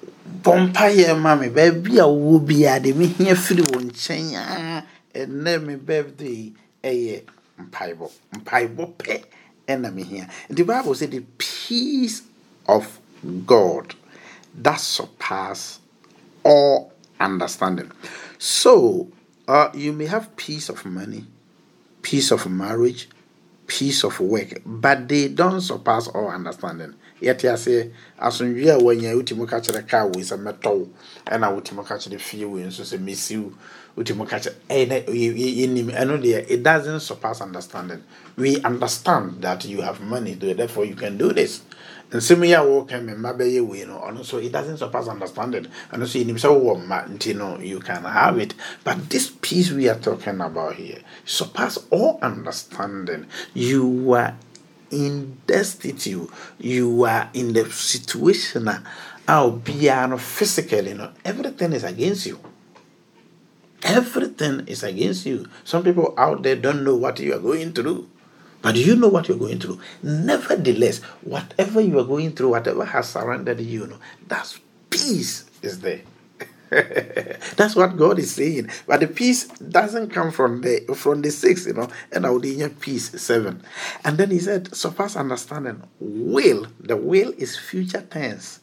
[0.44, 5.64] bɔ mpayɛ ma me baabi a wowɔ biara de mehia firi wo nkyɛn a ɛnɛ
[5.66, 6.52] me birthday
[6.84, 7.24] ɛyɛ
[7.60, 9.24] mpaebɔ mpaebɔ pɛ
[9.68, 12.22] ɛna mehia nti bible sɛ the peace
[12.68, 13.00] of
[13.46, 13.96] god
[14.58, 15.80] that surpass
[16.44, 17.92] all understanding.
[18.40, 19.08] So
[19.48, 21.26] uh, you may have peace of money
[22.08, 23.10] peace of marriage
[23.68, 24.62] peace of work.
[24.66, 26.96] But they don't surpass all understanding.
[27.22, 30.88] Yɛte aseɛ asomdwe a wanya wotumi ka kyerɛ kaa wei sɛ mɛtɔ wo
[31.26, 33.52] ɛna wotumi ka kyerɛ fie wei nso sɛ mɛsi wo
[33.98, 35.06] wotumi ka kyerɛ ɛyɛ dɛ
[35.58, 38.04] yɛnim ɛno deɛ it doesn't surpass understanding.
[38.38, 41.62] We understand that you have money therefore you can do this
[42.12, 45.68] nsɛm yi a wɔka me mma bɛyɛ wei no ɔno so it doesn't surpass understanding.
[45.92, 48.54] Ɛno so yɛnim sɛ wowɔ mma nti no you can have it.
[48.84, 53.26] But this peace we are talking about here surpass all understanding.
[53.54, 54.36] You are
[54.90, 56.30] in destitute.
[56.60, 58.84] You are in the situation a
[59.28, 62.40] obiara no physically no everything is against you.
[63.84, 65.46] Everything is against you.
[65.64, 68.08] Some people out there don't know what you are going through
[68.62, 73.10] but you know what you're going through nevertheless whatever you are going through whatever has
[73.10, 76.02] surrounded you, you know that's peace is there
[77.56, 78.70] That's what God is saying.
[78.88, 82.44] But the peace doesn't come from the from the six, you know, and I would
[82.82, 83.64] peace seven.
[84.04, 85.82] And then he said, surpass understanding.
[86.00, 86.68] Will.
[86.80, 88.60] The will is future tense.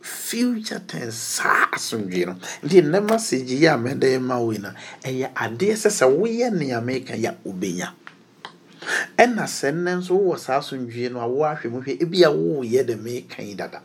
[0.00, 4.70] Future tense saa asomdwe no nti nnɛ message yi a mɛde ma wo yi no
[5.02, 7.92] ɛyɛ adeɛ sɛ sɛ woyɛ nea
[9.16, 12.96] ɛna sɛ nso wowɔ saa asomdwe no a woahwɛ mu hwɛ ebi a woyɛ dɛ
[12.98, 13.82] meka yi dada.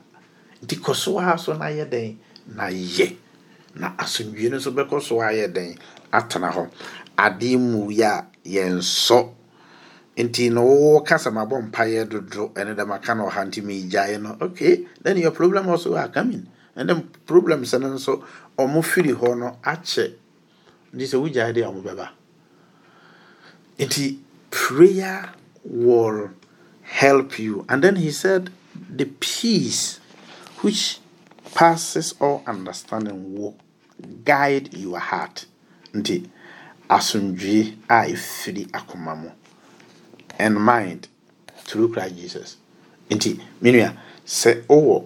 [0.63, 2.15] Nti kɔ so ha so na yɛ dɛn?
[2.55, 3.17] Na yɛ.
[3.75, 5.75] Na asomdwie no nso bɛkɔ so ayɛ den
[6.11, 6.69] atena hɔ.
[7.17, 9.29] Adeɛ mu yi a yɛnsɔ.
[10.17, 14.37] Nti no wɔka sɛ mabɔ mpaeɛ dodo ɛne dɛm aka no ɔha nti meegyaeɛ no.
[14.39, 16.47] Okay then your problem also are coming.
[16.75, 18.23] And then problems no nso
[18.57, 20.13] ɔmo firi hɔ no akyɛ.
[20.95, 22.09] Nti sɛ wogyae deɛ ɔmo bɛba.
[23.79, 24.19] Nti
[24.53, 26.29] prayer will
[26.83, 27.65] help you.
[27.67, 29.99] And then he said the peace
[30.61, 30.99] which
[31.55, 33.57] passes all understanding will
[34.23, 35.47] guide your heart.
[35.93, 36.29] Nti
[40.39, 41.07] and mind
[41.57, 42.57] through Christ Jesus.
[43.09, 45.05] Nti menua sɛ wowɔ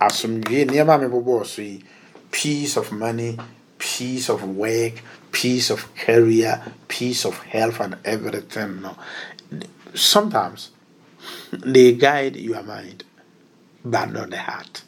[0.00, 1.86] asomdwie nneɛma a mebobɔɔ so
[2.30, 3.38] peace of money
[3.78, 5.02] peace of work
[5.36, 6.54] peace of career
[6.88, 8.96] peace of health and everything no.
[9.94, 10.70] Sometimes
[11.50, 13.04] they guide your mind
[13.84, 14.82] but not the heart.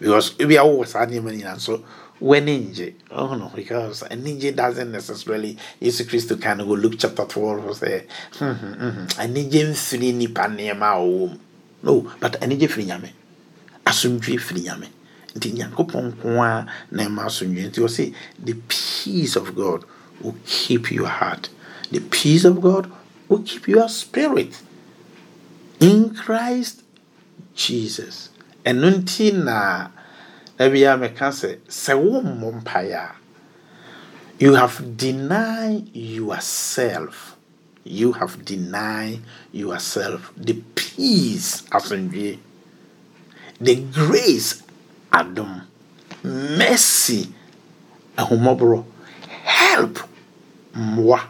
[0.00, 1.82] Because we wɔ saa nneɛma nyinaa nso
[2.20, 7.64] w'ani oh no, because ani ngye doesn't necessarily yesu kristo can go luke chapter twelve
[7.80, 8.02] sɛ
[9.18, 11.38] ani gye mfiri nipa nneɛma a ɔwɔ mu
[11.82, 13.10] no but ani gye firi nyame.
[13.86, 14.88] Asomdwe firi nyame
[15.36, 19.84] nti nyankopɔn nko a na ɛma asomdwe nti ɔse the peace of god
[20.20, 21.48] will keep your heart.
[21.90, 22.90] The peace of god
[23.28, 24.62] will keep your spirit.
[25.80, 26.82] In christ
[27.54, 28.30] jesus.
[28.64, 29.88] Ɛno nti na
[30.58, 33.14] ebia meka sɛ sɛ wommɔ mpaeɛ a
[34.38, 37.36] you have denied yourself.
[37.84, 39.20] You have denied
[39.52, 42.38] yourself the peace asomdwie
[43.60, 44.62] the grace
[45.12, 45.62] adom.
[46.24, 47.28] Mercy.
[48.16, 48.84] Ahomɔborɔ
[49.44, 49.98] help.
[50.74, 51.20] Mmoa.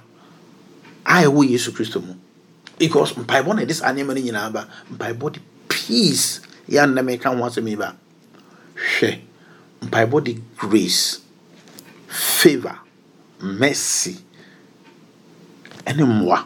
[1.05, 2.15] A ɛwɔ yesu kristo mu.
[2.79, 6.41] Because mpaebɔ na ɛde saa nneɛma no nyinaa ba mpaebɔ de peace.
[6.69, 7.95] Yɛ annɛ meka ho asɛm yi ba.
[8.75, 9.21] Hwɛ
[9.83, 11.21] mpaebɔ de grace
[12.09, 12.79] favor
[13.41, 14.17] mercy
[15.87, 16.45] ɛne mmoa.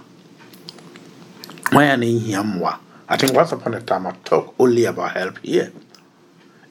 [1.72, 2.78] Wɔn a na nhia mmoa.
[3.08, 5.72] I think once upon a time i talk only about help here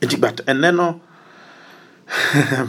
[0.02, 1.02] nti but ɛnɛ no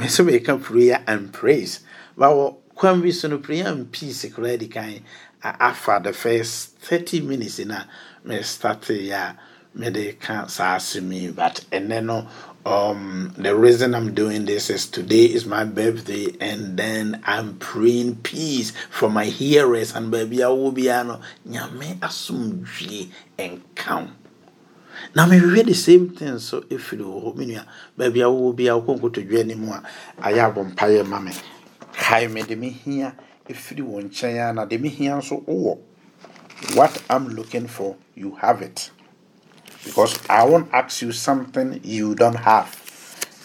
[0.00, 1.80] mesɛ meka prayer and praise.
[2.18, 5.00] Bawɔ kwan bi so no prayer and peace koraa di kan
[5.42, 7.84] afa the first thirty minutes na
[8.24, 9.36] me start yɛ a
[9.74, 12.26] mede ka saa asɛm yi but ɛnɛ no
[12.66, 18.14] um the reason i'm doing this is today is my birthday and then i'm praying
[18.16, 23.08] peace for my hearers and baby awo bia no nyame asomdwie
[23.38, 24.08] nka
[25.14, 29.40] na mehwehwɛ the same thing so ɛfiri wɔ hɔ menua baabi awo bia wokɔ nkotodwa
[29.40, 29.82] anim a
[30.22, 31.32] ayɛ abɔ mpayɛ ma me
[31.92, 33.14] kae me de mehia
[33.48, 35.78] ɛfiri wɔ nkyɛn a na de mehia nso wowɔ
[36.74, 38.90] what i'm looking for you have it
[39.84, 42.76] because I won't ask you something you don't have.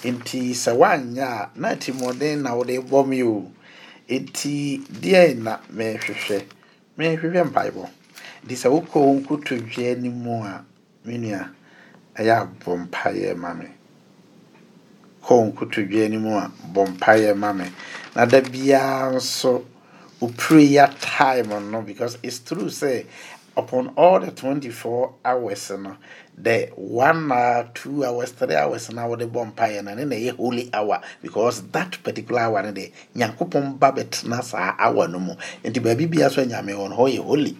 [0.03, 3.51] Nti sɛ woanyɛ a na na wode bɔ me o.
[4.09, 6.43] Nti deɛ na mehwehwɛ?
[6.97, 7.89] Mehwehwɛ mpaebɔ.
[8.45, 10.65] Nti sɛ wokɔ wo nkotodwe anim a
[11.05, 11.49] me nua
[12.17, 13.67] ɛyɛ abɔ mpaeɛ ma me.
[15.25, 17.65] kɔ nkotodwe mu a bɔ mpaeɛ ma me.
[18.15, 19.65] Na da biara nso
[20.19, 23.05] wo prayer time no because it's true say
[23.57, 25.97] upon all the 24 hours no
[26.37, 30.37] the one hour two hours three hours na wode bɔ mpaeɛ no ne na ɛyɛ
[30.37, 35.35] holy hour because that particular hour no de nyankopɔn ba bɛtena saa hour no mu.
[35.63, 37.57] Nti baabi bia so a nyame wɔ no hɔ yɛ holy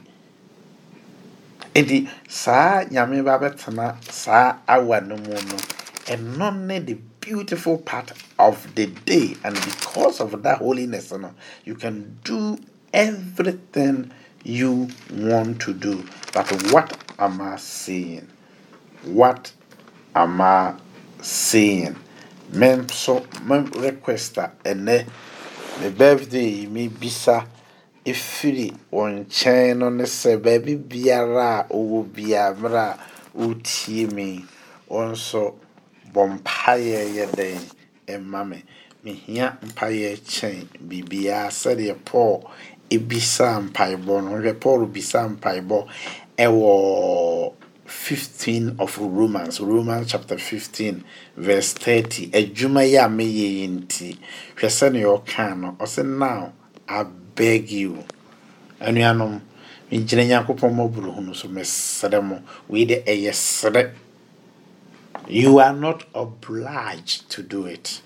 [1.75, 5.57] nti saa nyame ba bɛtena saa hour no mu no
[6.07, 9.35] ɛno ne the beautiful part of the day.
[9.43, 11.31] And because of that holiness no
[11.65, 12.57] you can do
[12.93, 14.11] everything
[14.43, 16.05] you want to do.
[16.33, 18.27] But what am i saying?
[19.03, 19.51] What
[20.15, 20.75] am i
[21.21, 21.95] saying?
[22.53, 25.05] Me nso me request a ɛnɛ
[25.81, 27.47] me birthday yi mebisa
[28.05, 32.97] ɛfiri wɔn nkyɛn no ne sɛ baabi biara a ɔwɔ biara mmerɛ a
[33.37, 34.45] wotie me
[34.89, 35.55] wɔn nso
[36.13, 37.61] bɔ mpaeɛ yɛ dɛn?
[38.07, 38.63] Ɛma me.
[39.03, 42.45] Mehia mpaeɛ kyɛn biribiara sɛdeɛ paul
[42.89, 44.31] ebisa mpaebɔ no.
[44.37, 45.87] Hwɛ paul bisa mpaebɔ
[46.37, 47.53] ɛwɔ
[47.85, 51.03] 15 of romans romans chapter 15
[51.37, 54.17] verse 30 adwuma yi a meyɛ yi nti
[54.57, 55.77] hwɛ sɛnea ɔkaa no
[56.17, 56.53] now
[56.87, 57.03] i
[57.35, 58.03] beg you.
[58.79, 59.41] Anuanom
[59.91, 63.91] megyina nyankopɔn mmɔborɔ hu no so mesrɛ mo wei de ɛyɛ serɛ
[65.27, 68.01] you are not obliged to do it.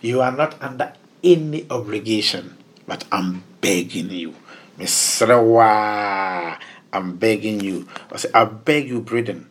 [0.00, 2.56] You are not under any obligation
[2.86, 4.34] but i'm begging you.
[4.78, 6.58] Mesrɛ wo a
[6.92, 7.86] i'm begging you.
[8.10, 9.50] Ɔsɛ i beg you brethren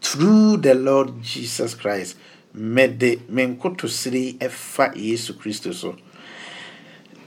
[0.00, 2.16] through the lord jesus christ
[2.54, 5.96] mede me nkotosiri ɛfa yesu kristo so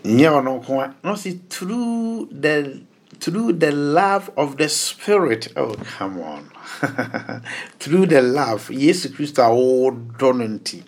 [0.04, 2.82] nyɛ ɔno nko a na ɔsɛ through the
[3.20, 5.48] through the love of the spirit.
[5.56, 6.50] Oh come on.
[7.80, 10.84] Through the love yesu kristo a wɔdɔ no nti.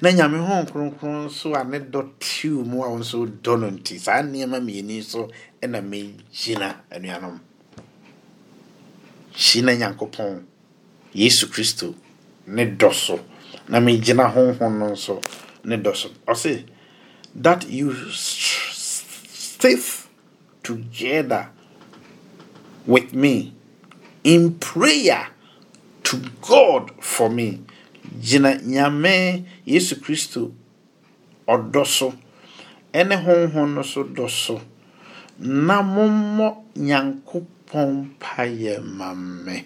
[0.00, 3.70] Na nyame ho kronkron nso a ne dɔ tiw mu a wo nso dɔ no
[3.70, 3.98] nti.
[3.98, 5.28] Saa nneɛma mmieni so
[5.60, 7.40] ɛna megyina anuanom.
[9.34, 10.44] Hyina nyankopɔn
[11.14, 11.94] yesu kristo
[12.46, 13.18] ne dɔ so.
[13.68, 15.20] Na megyina honhom no nso
[15.64, 16.10] ne dɔ so.
[16.28, 16.64] Ɔse
[17.34, 19.80] that you stick
[20.62, 21.50] together
[22.86, 23.54] with me
[24.22, 25.28] in prayer
[26.04, 27.62] to God for me.
[28.20, 30.52] Gyina nyame Yesu Kristo
[31.48, 32.14] ɔdɔ so
[32.92, 34.28] ɛne honhom no so dɔ
[35.38, 39.64] na mommɔ nyankopɔn mpayɛ ma me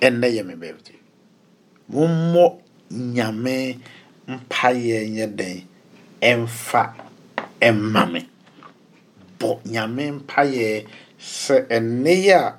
[0.00, 0.98] ɛnnɛ yɛ me birthday
[1.92, 2.58] mommɔ
[2.90, 3.78] nyame
[4.28, 5.26] mpayɛ nyɛ
[6.30, 6.82] ɛmfa
[7.68, 8.20] ɛma me.
[9.38, 10.68] Bɔ nyame mpayɛ
[11.20, 12.54] sɛ ɛnnɛ yi a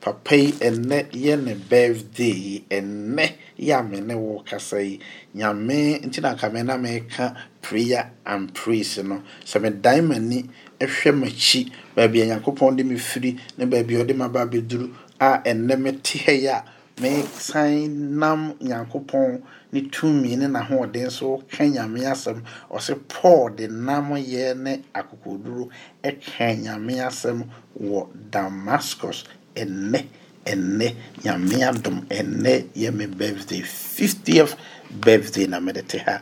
[0.00, 3.24] papa yi ɛnnɛ yɛ ne birthday yi ɛnnɛ
[3.56, 4.98] yi a ne wo kasa yi.
[5.34, 10.48] Nyame nti na nka me na meka prayer and praise no sɛ medan m'ani
[10.80, 14.90] ɛhwɛ m'akyi baabi a nyankopɔn de me firi ne baabi a ɔde me aba abɛduru
[15.20, 16.64] a ɛnnɛ mete ha yi a
[17.00, 19.42] mesan nam nyankopɔn
[19.72, 22.42] ne tumi ne n'ahoɔden so ka nyame asɛm.
[22.70, 25.68] Ɔse paul de nam yɛ ne akokoduro
[26.02, 27.44] ɛka nyame asɛm
[27.80, 29.24] wɔ damascus.
[29.56, 30.04] Ɛnnɛ
[30.46, 33.62] ɛnnɛ nyame adom ɛnnɛ yɛ me birthday.
[33.62, 34.54] 50th
[34.90, 36.20] birthday na mede te ha.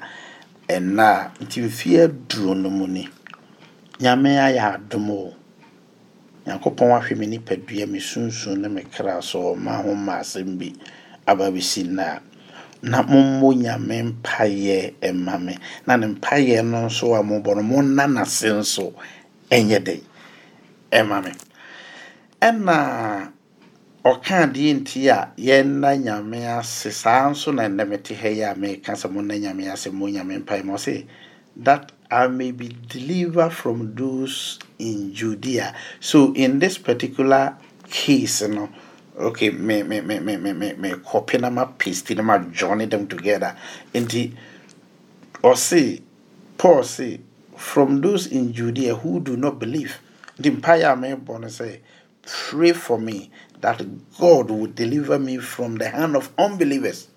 [0.68, 3.08] Ɛnna nti mfeɛ aduro no mu ni.
[4.00, 5.34] Nyame ayɛ adom o.
[6.46, 10.72] nyankopɔn ahwɛ me nipadua me sunsun ne me kra so ɔma ho ma asɛm bi
[11.26, 12.04] aba bɛsi nna.
[12.16, 12.20] A
[12.82, 15.54] na mommɔ nyame mpayɛ ɛma me.
[15.86, 18.92] Na ne mpayɛ no nso a mobɔ no monna n'ase nso
[19.50, 20.00] ɛnyɛ dɛn
[20.90, 21.32] ɛma me.
[22.40, 23.30] Ɛna
[24.04, 28.54] ɔka adeɛ nti a yɛnna nyame ase saa nso na nnɛ mete ha yi a
[28.54, 31.06] meka sɛ monna nyame ase mmɔ nyame mpae ma ɔse
[31.56, 35.74] that I may be delivered from those in Judea.
[35.98, 37.56] So in this particular
[37.88, 38.68] case, you know,
[39.16, 42.86] okay, me me me me me me me copy na ma paste na ma join
[42.90, 43.56] them together.
[43.94, 44.30] And the
[45.42, 46.02] or say
[46.58, 47.20] Paul say
[47.56, 49.98] from those in Judea who do not believe.
[50.38, 51.80] The empire may born say,
[52.26, 53.80] pray for me that
[54.18, 57.08] God will deliver me from the hand of unbelievers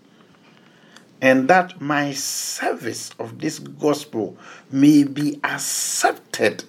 [1.22, 4.38] and that my service of this gospel
[4.72, 6.64] may be accepted,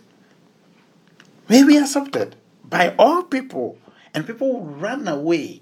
[1.49, 3.79] may be accepted by all people,
[4.15, 5.61] and people run away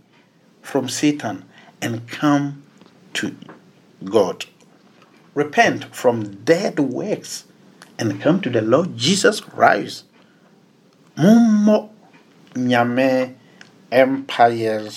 [0.63, 1.45] from Satan
[1.81, 2.63] and come
[3.15, 3.35] to
[4.05, 4.47] God.
[5.35, 7.45] Repent from dead works
[7.99, 10.05] and come to the Lord Jesus Christ.
[12.55, 13.35] Nyame
[13.91, 14.91] empire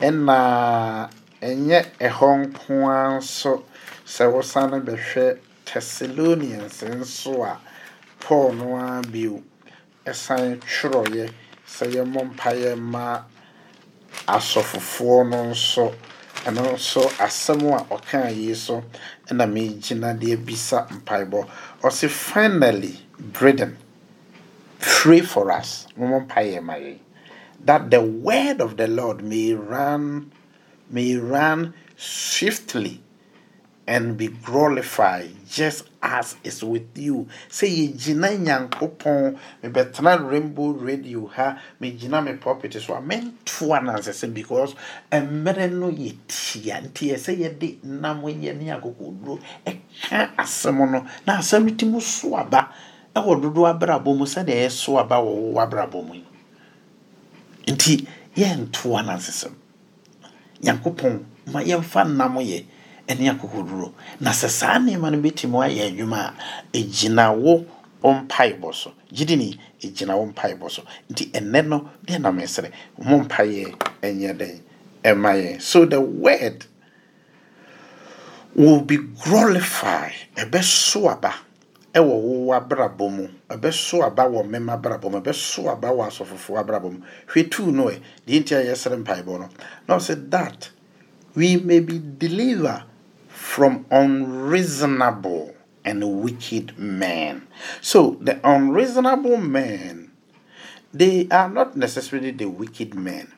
[0.00, 1.10] ɛna
[1.42, 3.64] ɛnyɛ ɛhɔ nko ara nso
[4.06, 7.58] sɛ wosane bɛhwɛ thessalonians nso a
[8.20, 9.42] paul no ara bio
[10.06, 11.30] ɛsan twerɛeɛ
[11.66, 13.22] sɛ yɛmmɔ mpaeɛ ma
[14.26, 15.94] asɔfofoɔ no nso.
[16.44, 18.82] Ɛno nso asɛm a ɔkaa yi so
[19.28, 21.48] ɛna megyina de abisa mpaebɔ.
[21.82, 23.76] Ɔse finally britain
[24.80, 25.86] pray for us.
[25.98, 26.98] Mommɔ mpaeɛ ma yɛn
[27.64, 30.30] that the word of the lord may run
[30.90, 33.00] may run swiftly
[33.86, 37.26] and be glorified just as is with you.
[37.50, 44.74] Sɛ yɛgyina nyankopɔn mebɛtena rainbow radio ha megyina me pulpit so a mentoa nansɛsɛm because
[45.12, 51.04] mmerɛ no yɛ tia nti yɛ sɛ yɛde nam yɛ ne akokoduro ɛka asɛm no
[51.26, 52.70] na asɛm no tim so aba
[53.14, 56.23] ɛwɔ dodoɔ abrabɔ mu sɛdeɛ ɛso aba wɔ wo abrabɔ mu yi
[57.66, 58.06] nti
[58.36, 59.52] yɛntoa nansɛsɛm
[60.62, 62.64] nyankopɔn ma yɛmfa nam yɛ
[63.08, 63.92] ɛne akokoduro.
[64.20, 66.34] Na sɛ saa nneɛma no bɛtumi ayɛ adwuma a
[66.76, 67.66] ɛgyina wo
[68.02, 68.92] mpaebɔ so.
[69.12, 70.82] Gyidi ni ɛgyina wo mpaebɔ so.
[71.10, 72.70] Nti ɛnɛ no deɛ na mesrɛ
[73.02, 74.60] mo mpaeɛ ɛnyɛ dɛn?
[75.04, 76.64] Ɛma yɛn so the word
[78.54, 81.34] will be glorified ɛbɛso aba
[81.94, 86.90] ɛwɔ wo abrabɔ mu ɛbɛso aba wɔ mɛma abrabɔ mu ɛbɛso aba wɔ asɔfofoɔ abrabɔ
[86.92, 89.48] mu hwɛ tuu no ɛ deɛ nti a yɛsrɛ mpaebɔ no
[89.88, 90.70] na ɔsɛ that
[91.34, 92.82] we may be delivered
[93.28, 97.46] from unreasonable and wicked men.
[97.80, 100.10] So the unreasonable men,
[100.92, 103.32] they are not necessarily the wicked men.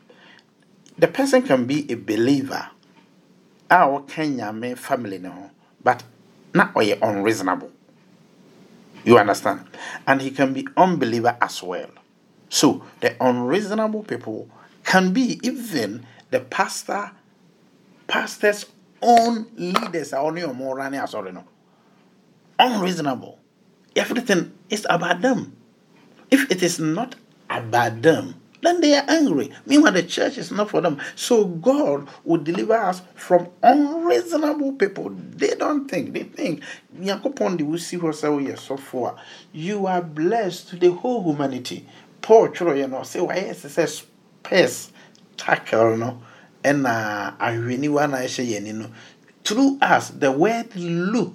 [0.99, 2.71] The person can be a believer,
[3.71, 5.51] our Kenya family no,
[5.83, 6.05] but
[6.55, 7.73] not unreasonable.
[9.07, 9.65] You understand?
[10.07, 11.89] And he can be unbeliever as well.
[12.49, 14.51] So the unreasonable people
[14.85, 17.13] can be even the pastor,
[18.09, 18.67] pastor's
[19.01, 21.45] own leaders are only more running as no.
[22.59, 23.39] Unreasonable.
[23.95, 25.57] Everything is about them.
[26.31, 27.15] If it is not
[27.49, 29.51] about them, then they are angry.
[29.67, 31.01] Meanwhile, the church is not for them.
[31.15, 35.11] So God will deliver us from unreasonable people.
[35.11, 36.13] They don't think.
[36.13, 36.63] They think.
[36.99, 37.13] You
[39.87, 41.87] are blessed to the whole humanity.
[42.23, 44.91] Paul twerɛeɛ no ɔsɛ wayɛ sɛ sɛ space
[45.37, 46.19] tackle no
[46.65, 46.83] ani
[48.73, 48.91] no
[49.45, 51.35] through us the word look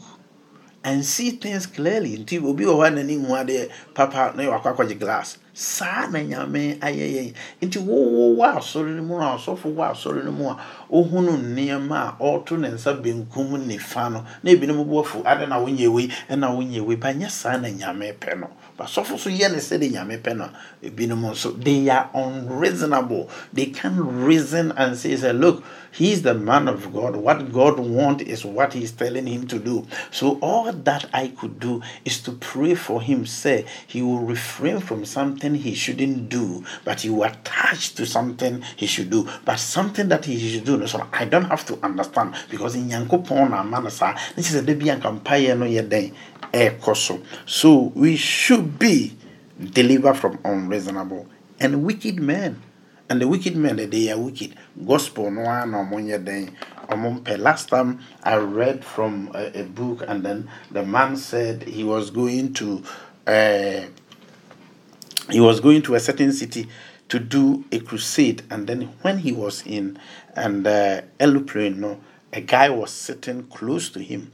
[0.83, 2.17] and see things clearly.
[2.17, 5.37] Nti obi wɔ hɔ a n'ani hu adeɛ papa na wakɔ akɔgye glass.
[5.53, 7.33] Saa na nyame ayɛ yɛn.
[7.61, 10.57] Nti wowo wɔ asɔre no mu a ɔsɔfo wɔ asɔre no mu a
[10.91, 14.25] ohunu nneɛma a ɔreto ne nsa benkum nifa no.
[14.43, 16.07] Na ebinom bu afu ade na wonyɛ wei?
[16.29, 16.95] Ɛna wonyɛ wei?
[16.95, 18.49] Ba nyɛ saa na nyame pɛ no.
[18.77, 20.49] Basɔfo so yɛ ne sɛde nyame pɛ no
[20.83, 23.29] ebinom nso they are unreasonable.
[23.53, 25.63] They can reason and say say look
[25.93, 27.15] he is the man of god.
[27.15, 29.85] What god want is what he is telling him to do.
[30.09, 34.79] So all that i could do is to pray for him say he will refrain
[34.79, 39.27] from something he shouldn't do but he will attach to something he should do.
[39.45, 43.49] But something that he should do so i don't have to understand because in nyankopɔn
[43.51, 44.15] na ama no saa.
[44.37, 45.65] Ne kyerɛ no
[46.53, 49.15] ɛrekɔ so so we should be
[49.59, 51.27] delivered from unreasonable
[51.59, 52.61] and wicked men.
[53.09, 54.55] And the wicked men they are wicked.
[54.87, 56.51] Gospel no one den
[56.89, 61.83] ɔmo last time i read from a, a book and then the man said he
[61.83, 62.83] was going to
[63.27, 63.81] uh,
[65.29, 66.67] he was going to a certain city
[67.09, 68.43] to do a crusade.
[68.49, 69.99] And then when he was in
[70.35, 71.99] and uh, no
[72.33, 74.31] a guy was sitting close to him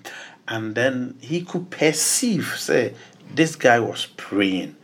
[0.48, 2.93] and then he could perceive say
[3.34, 4.76] this guy was praying.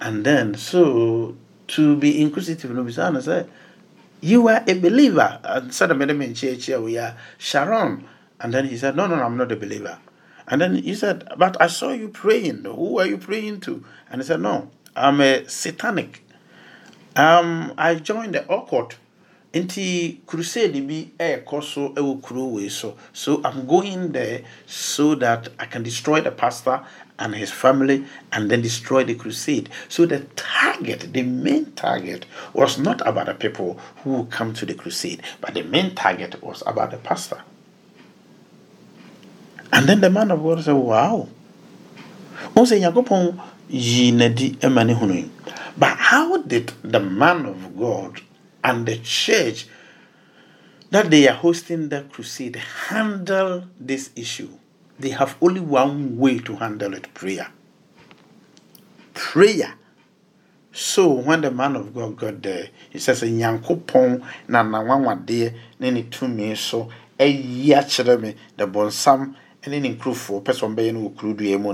[0.00, 1.36] And then so
[1.68, 3.46] to be inquisitive no bisa say
[4.20, 5.40] you are a believer.
[5.42, 8.06] And said medium in church here we are sharon.
[8.40, 9.98] And then he said no no no i'm not a believer.
[10.46, 12.64] And then he said but i saw you praying.
[12.64, 13.84] Who are you praying to?
[14.10, 16.22] And he said no i'm a satanic.
[17.16, 18.96] Um i joined the occult
[19.52, 22.96] nti crusade bi ɛrekɔ so ɛwɔ kuro wei so.
[23.12, 26.80] So i'm going there so that i can destroy the pastor
[27.18, 29.68] and his family and then destroy the crusade.
[29.88, 34.74] So the target the main target was not about the people who come to the
[34.74, 37.40] crusade but the main target was about the pastor.
[39.72, 41.28] And then the man of god said wow.
[42.54, 43.40] Nyankopɔn
[43.70, 45.28] yii n'adi ma ne hunu
[45.78, 48.20] but how did the man of god
[48.68, 49.66] and the church
[50.90, 54.50] that they are hosting the crusade handle this issue.
[54.98, 57.48] They have only one way to handle it prayer.
[59.14, 59.74] Prayer.
[60.70, 66.02] So when the man of God got there, he says, Nyankopɔn na n'anwanwadeɛ ne ne
[66.04, 69.34] tumi so ayi akyerɛ me the bɔnsam
[69.66, 71.72] ne ne nkurɔfoɔ pɛ sɛ ɔmbɛyɛ no wɔ kurudua mu.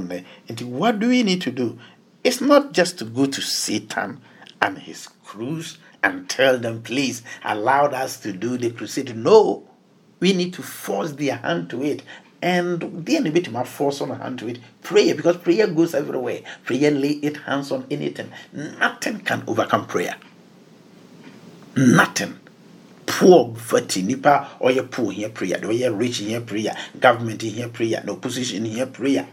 [0.48, 1.76] Nti what do we need to do?
[2.22, 4.20] It's not just to go to Satan
[4.62, 9.16] and his crews and tell them, please allow us to do the crusade.
[9.16, 9.66] No,
[10.20, 12.02] we need to force their hand to it.
[12.42, 14.58] And the enemy to force on hand to it.
[14.82, 16.42] Prayer, because prayer goes everywhere.
[16.64, 18.30] Prayer lay it hands on anything.
[18.52, 20.16] Nothing can overcome prayer.
[21.74, 22.38] Nothing.
[23.06, 25.58] Poor fatty nipa or your poor here prayer.
[25.66, 26.76] Way you're rich here prayer.
[27.00, 28.02] Government in here prayer.
[28.04, 29.26] No position in here prayer.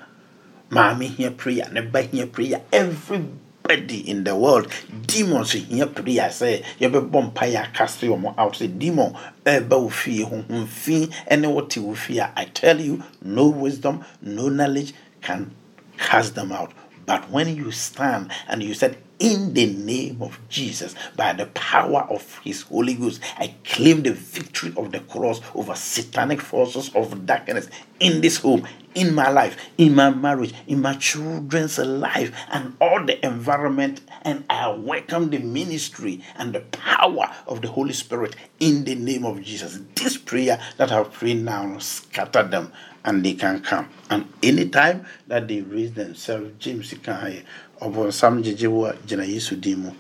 [0.69, 1.69] Mommy here prayer.
[1.71, 2.61] Neighbor here prayer.
[2.71, 3.29] Everybody
[3.69, 4.67] in the world.
[5.07, 6.29] Demons here prayer.
[6.31, 8.55] Say, you be mpaeɛ cast wɔn out.
[8.55, 9.13] Say, demon,
[9.45, 14.93] ɛba fie, honhom fi, ɛne what wo fie I tell you, no wisdom, no knowledge
[15.21, 15.51] can
[15.97, 16.71] cast them out.
[17.05, 22.07] But when you stand and you said, in the name of Jesus, by the power
[22.09, 27.27] of His Holy Ghost, I claim the victory of the cross over satanic forces of
[27.27, 27.69] darkness
[27.99, 33.05] in this home, in my life, in my marriage, in my children's life, and all
[33.05, 34.01] the environment.
[34.23, 39.23] And I welcome the ministry and the power of the Holy Spirit in the name
[39.23, 39.79] of Jesus.
[39.93, 43.89] This prayer that I've prayed now, scatter them and they can come.
[44.09, 47.43] And anytime that they raise themselves, James you can
[47.81, 49.91] ɔbɔnsam gyegye wɔ gyina yesu din mu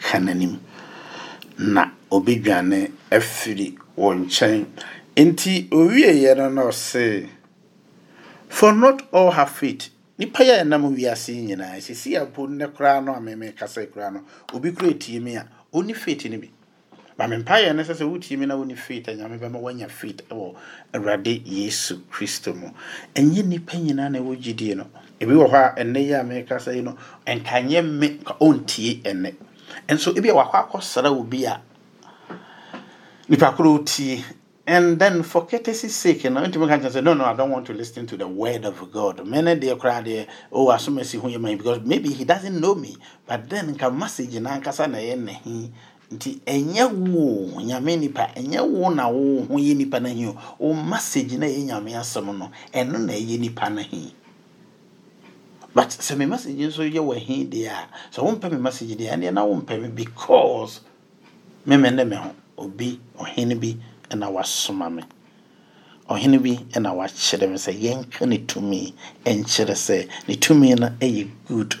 [0.00, 0.58] ka n'anim
[1.58, 4.64] na obɛdwane afiri wɔn nkyɛn.
[5.16, 7.28] Nti owieɛ no na ɔse
[8.48, 9.90] for not all have faith.
[10.18, 14.24] Nipa yɛ ɛnam wiase yi nyinaa sisi abo ne koraa no a kasa koraa no
[14.52, 16.50] obi kura etie mi a oni faith no bi.
[17.18, 20.22] Maame mpa yɛ ne sɛ sɛ wotie mi na woni faith anyame bɛma wanya faith
[20.30, 20.54] wɔ
[20.92, 22.70] awurade yesu kristo mu.
[23.14, 24.86] Ɛnyɛ nipa nyinaa na ɛwɔ gyidie no
[25.20, 26.96] ebi wɔ hɔ a ɛnɛ yi a mɛkasa yi no
[27.26, 29.34] nkanyɛ me ka ɔntie ɛnɛ
[29.88, 31.60] nso ebi a wakɔ akɔsra obi a
[33.28, 34.22] nipa koro tie.
[34.66, 37.66] And then for courtesy sake no ntumi ka kyerɛ sɛ no no i don't want
[37.66, 39.26] to listen to the word of god.
[39.26, 42.96] Mene deɛ koraa deɛ oh asomasi ho yɛ man because maybe he doesn't know me.
[43.26, 45.70] But then nka message na ankasa na ɛyɛ nahi
[46.10, 50.36] nti ɛnyɛ wo nyame nipa ɛnyɛ wo na wo ho yɛ nipa nahi o.
[50.58, 54.12] Wo message na ɛyɛ nyame asɛm no ɛno na ɛyɛ nipa nahi
[55.74, 59.12] but sɛ me message nso yɛ wɔ he deɛ a sɛ wompɛ me message deɛ
[59.14, 60.80] ɛneɛ na wompɛ me because
[61.66, 62.34] meme ne me ho.
[62.56, 63.76] Obi ɔhene bi
[64.10, 65.02] ɛna wasoma me.
[66.08, 68.94] Ɔhene bi ɛna wakyerɛ me sɛ yɛnka ne tumi
[69.24, 71.74] ɛnkyerɛ sɛ ne tumi no ɛyɛ good.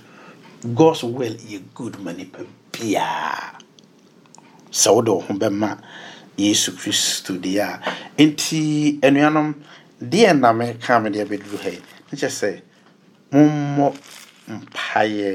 [0.74, 3.60] God's will yɛ good ma nipa biaa.
[4.70, 5.78] Sɛ wode wo ho bɛma
[6.36, 7.80] yesu kristo deɛ a.
[8.18, 9.54] Enti anuanom
[10.02, 11.78] deɛ na meka me deɛ bɛduru ha yi
[12.10, 12.62] ne kyɛ sɛ
[13.32, 13.86] mommɔ
[14.48, 15.30] mpaeɛ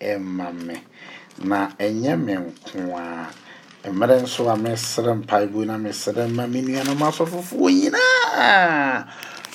[0.00, 0.74] ɛma me
[1.44, 3.30] na ɛnyɛ me nko a
[3.90, 9.06] mmerɛ nso a mɛsrɛ mpaebɔ na mesrɛ ma me nuanom asɔfofoɔ nyinaa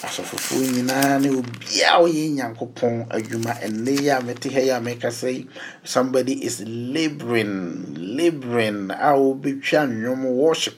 [0.01, 3.53] asɔfofoɔ nyinaa ne obiaa ɔyɛ nyankopɔn adwuma.
[3.61, 5.47] Ɛnnɛ yi a mete ha yi a mekasa yi
[5.83, 10.75] somebody is laboring laboring a wobɛtwa nnwom worship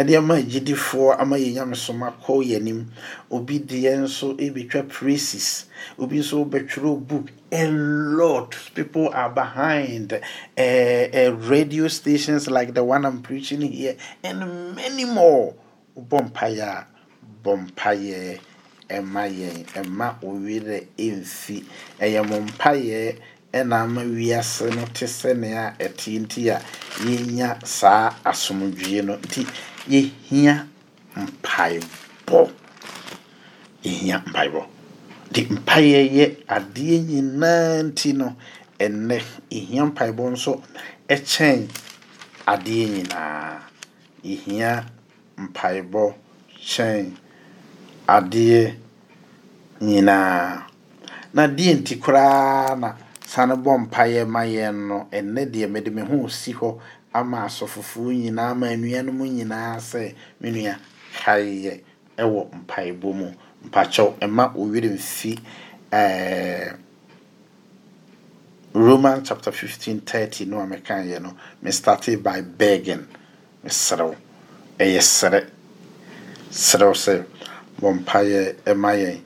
[0.00, 2.90] ɛde ama agyidifoɔ ama yɛ nyamesoma kɔ yɛ anim.
[3.30, 5.66] Obi deɛ nso bɛtwa praises.
[5.98, 7.26] Obi nso bɛtwerɛ book.
[7.52, 10.20] A lot people are behind uh,
[10.62, 15.54] uh, radio stations like the one i'm preaching here and many more.
[15.98, 16.86] Bɔ mpaeɛ a
[17.44, 18.40] bɔ mpaeɛ.
[18.88, 21.64] Ɛma yɛn ɛma owerɛ ɛmfi.
[22.00, 23.18] Ɛyɛ mo mpaeɛ
[23.52, 26.60] ɛna ama wiase no te sɛnea ɛte nti a
[27.04, 29.16] yɛnya saa asomdwie no.
[29.18, 29.46] Nti
[29.88, 30.66] yɛhia
[31.16, 32.40] mpaebɔ
[33.84, 34.62] yɛhia mpaebɔ
[35.32, 36.24] de mpaeɛ yɛ
[36.56, 38.36] adeɛ nyinaa nti no
[38.78, 39.16] ɛnnɛ
[39.50, 40.52] yɛhia mpaebɔ nso
[41.08, 41.68] ɛkyɛn
[42.52, 43.60] adeɛ nyinaa.
[44.24, 44.84] Yɛhia
[45.38, 46.14] mpaebɔ
[46.70, 47.06] kyɛn
[48.16, 48.74] adeɛ
[49.80, 50.66] nyinaa.
[51.34, 52.88] Na deɛ nti koraa na
[53.26, 56.78] sane bɔ mpaeɛ ma yɛn no ɛnnɛ deɛ mede me ho si hɔ
[57.12, 60.74] ama asɔfofoɔ nyinaa ama anuanom nyinaa sɛ me nua
[61.22, 61.80] kaeɛ
[62.18, 63.28] ɛwɔ mpaebɔ mu.
[63.64, 65.38] Mpakyɛw ɛma owerɛ mfi
[65.92, 66.76] ɛɛ
[68.72, 73.06] Romans chapter 15 30 no a mekaeɛ no me started by begging.
[73.64, 74.14] Meserɛw
[74.78, 75.46] ɛyɛ serɛ
[76.50, 77.24] serɛw sɛ
[77.80, 79.20] bɔ mpaeɛ ɛma yɛn.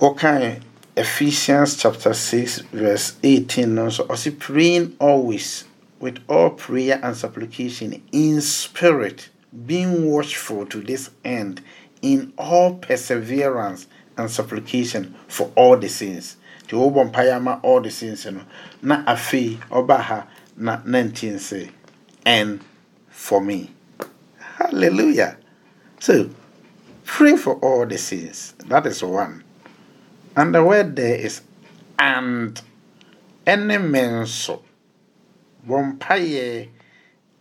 [0.00, 0.60] Wɔkae
[0.96, 5.64] Ephesians chapter 6 verse 18 no nso ɔse praying always
[6.00, 9.28] with all prayer and supplication in spirit,
[9.66, 11.60] being watchful to this end,
[12.02, 13.86] in all perseverance
[14.16, 16.36] and supplication for all the saints.
[16.66, 18.40] nti wobɔ mpaeɛ all the sins no
[18.82, 20.26] na afei ɔba ha
[20.56, 21.70] na nti
[22.26, 22.60] and
[23.10, 23.70] for me.
[24.38, 25.36] Hallelujah.
[26.00, 26.30] So
[27.04, 29.44] pray for all the sins that is one.
[30.36, 31.42] And the word there is
[31.98, 32.60] and
[33.46, 34.73] nso bɔ
[35.68, 36.68] mpaeɛ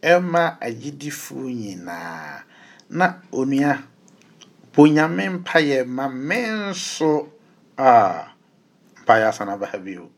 [0.02, 2.44] ɛma agyidifoɔ nyinaa
[2.90, 3.84] na onua
[4.74, 6.38] bɔ nyame mpaeɛ ma me
[6.70, 7.30] nso
[7.78, 8.26] a
[9.04, 10.10] mpaeɛ asan aba ha bio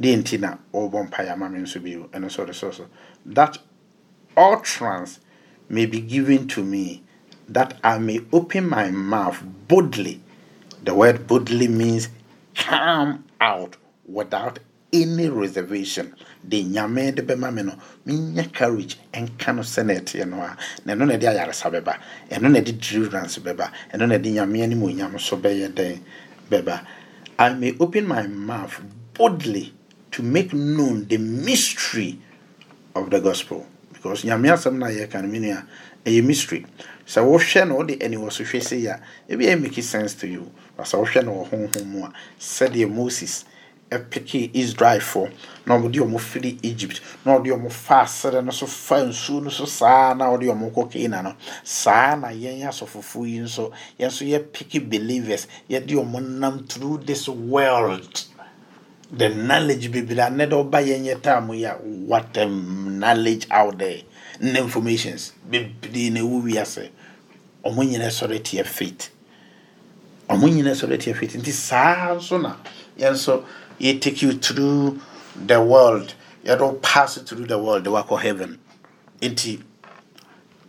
[0.00, 2.86] deɛ nti na ɔrebɔ mpaeɛ ama me nso bio ɛno nso de so so
[3.26, 3.58] that
[4.36, 5.20] utterance
[5.68, 7.02] may be given to me
[7.48, 10.20] that I may open my mouth boldly.
[10.84, 12.08] The word boldly means
[12.54, 13.76] come out
[14.06, 14.60] without
[14.92, 16.14] any reservation.
[16.42, 17.74] De nyame de bɛma me no
[18.06, 21.98] menya courage ɛnka no sɛ na ɛteɛ no a na ɛno na ɛde ayaresa bɛba.
[22.30, 23.70] Ɛno na ɛde deliverance bɛba.
[23.92, 26.00] Ɛno na ɛde nyame anim onyam so bɛyɛ dɛn
[26.50, 26.80] bɛba.
[27.38, 28.80] I may open my mouth
[29.14, 29.72] boldly
[30.12, 32.18] to make known the mystery
[32.94, 33.66] of the gospel.
[33.92, 35.64] Because nyame asɛm no a yɛka no menu a
[36.08, 36.64] ɛyɛ mystery.
[37.06, 40.50] Sɛ wohwɛ no wode aniwɔ so hwɛ sei a ebi ɛ make sense to you.
[40.76, 43.44] But sɛ wohwɛ no wɔ honhom mu a sɛdeɛ moses
[43.90, 45.30] ɛpeke israelfoɔ
[45.66, 47.00] na ɔmode ɔmo firi egypt.
[47.24, 50.72] Na ɔde ɔmo fa asere no so fa nsuo no so saa na ɔde ɔmo
[50.72, 51.34] kɔ kana no.
[51.64, 55.46] Saa na yɛn asɔfofoɔ yi nso yɛn nso yɛpeke believers.
[55.68, 58.24] Yɛde ɔmo nam through this world.
[59.12, 63.78] The knowledge bebree anɛ dɛ ɔba yɛn yɛ taa mu yɛ what a knowledge out
[63.78, 64.02] there.
[64.40, 65.32] Na informations.
[65.50, 66.90] Bebree na ɛwɔ wiase
[67.64, 69.10] ɔmo nyinaa sɔrɔ tiɛ faith.
[70.28, 71.34] Ɔmo nyinaa sɔrɔ tiɛ faith.
[71.34, 72.54] Nti saa nso na
[72.96, 73.44] yɛn nso
[73.80, 75.00] yɛ take you through
[75.34, 76.14] the world.
[76.44, 78.58] Yɛde pass through the world de of heaven.
[79.20, 79.62] Nti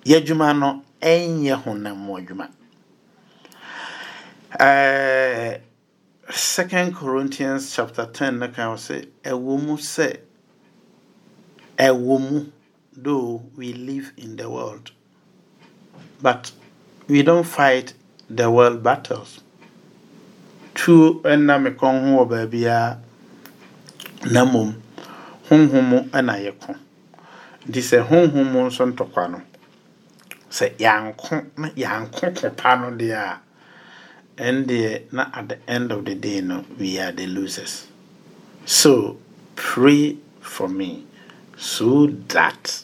[0.05, 2.49] yɛ adwuma no ɛnyɛ honam mu adwuma
[4.59, 5.57] eh,
[6.29, 10.17] second corinthians chapter ten na kan say ɛwɔ mu sɛ
[11.77, 12.45] ɛwɔ mu
[12.93, 14.91] though we live in the world.
[16.21, 16.51] But
[17.07, 17.93] we don't fight
[18.29, 19.40] the world battles
[20.73, 22.97] tuo ɛna me kɔn ho wɔ baabiara
[24.31, 24.73] na mmom
[25.49, 26.75] honhom mu ɛna yɛko
[27.67, 29.41] nti sɛ honhom mu nso ntɔkwa no
[30.49, 33.39] sɛ yɛanko na yɛanko kopa no deɛ a
[35.11, 37.87] na at the end of the day no we are the losers.
[38.65, 39.17] So
[39.55, 41.05] pray for me
[41.57, 42.83] so that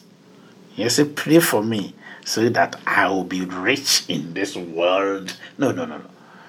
[0.76, 5.34] yes pray for me so that I will be rich in this world.
[5.56, 6.04] No no no no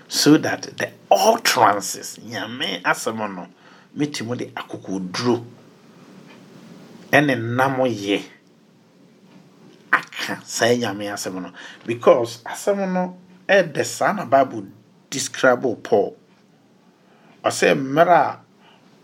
[0.09, 3.47] so that the utterances nyame asɛm no
[3.95, 5.45] mɛtumi de akokoduro
[7.11, 8.21] ɛne nam yɛ
[9.93, 11.53] aka saa nyame asɛm no.
[11.85, 14.65] Because asɛm no ɛdɛ saa na bible
[15.11, 16.17] describe paul.
[17.45, 18.39] Ɔsɛ mmerɛ a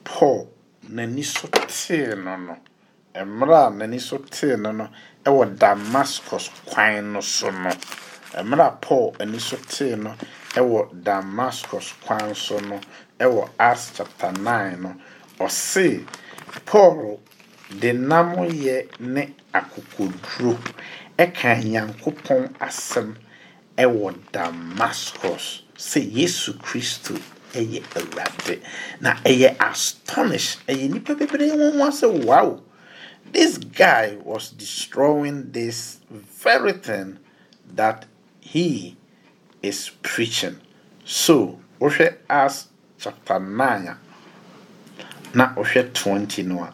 [0.04, 0.50] paul
[0.90, 2.58] n'ani so tee no no
[3.14, 4.90] mmerɛ a n'ani so tee no no
[5.24, 7.70] ɛwɔ damascus kwan no so no
[8.34, 10.16] mmerɛ a paul ani so tee no
[10.56, 12.80] ɛwɔ damascus kwan so no
[13.20, 14.96] ɛwɔ acts chapter 9 no
[15.40, 16.06] ɔse
[16.66, 17.20] paul
[17.80, 20.58] de nam yɛ ne akokoduro.
[21.18, 23.16] Ɛka nyankopɔn asɛm
[23.78, 27.20] ɛwɔ damascus sɛ yesu kristo
[27.54, 28.62] ɛyɛ awurade.
[29.02, 32.62] Na ɛyɛ astonish ɛyɛ nipa bebree wɔn ho asɛ wow
[33.32, 37.20] this guy was destroying this very thing
[37.76, 38.06] that
[38.40, 38.96] he
[39.68, 40.60] is preaching
[41.04, 43.98] so wohwɛ acts chapter 9 a
[45.34, 46.74] na wohwɛ 20 no a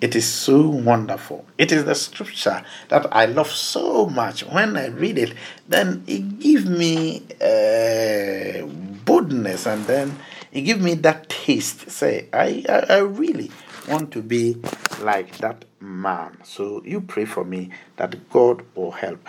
[0.00, 1.44] it is so wonderful.
[1.58, 4.40] It is the scripture that I love so much.
[4.46, 5.34] When I read it,
[5.68, 8.64] then it gives me uh,
[9.04, 10.18] boldness and then
[10.52, 11.90] it gives me that taste.
[11.90, 13.50] Say, I, I, I really
[13.88, 14.56] want to be
[15.02, 16.38] like that man.
[16.44, 19.28] So you pray for me that God will help.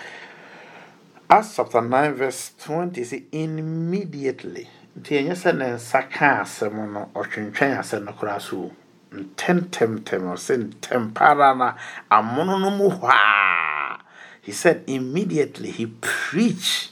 [1.33, 4.67] Acts chapter 9, verse 20 say, immediately.
[4.99, 8.71] nti ɛnyɛ sɛ ne nsa ka asɛm no ɔtwentwɛn asɛm no koraa so
[9.13, 11.75] ntɛmtɛmtɛm ɔsɛ ntɛm para na
[12.11, 14.01] amono no mu hɔ
[14.41, 16.91] he said immediately he preached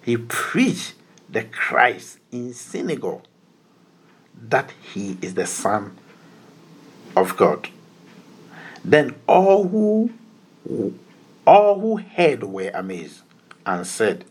[0.00, 0.94] he preached
[1.28, 3.24] the christ in synagogue
[4.34, 5.98] that he is the son
[7.14, 7.68] of god
[8.82, 10.10] then all who
[11.48, 13.22] all who heard were amazed
[13.64, 14.22] and said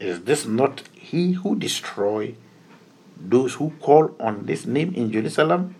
[0.00, 2.34] is this not he who destroyed
[3.16, 5.76] those who call on this name in Jerusalem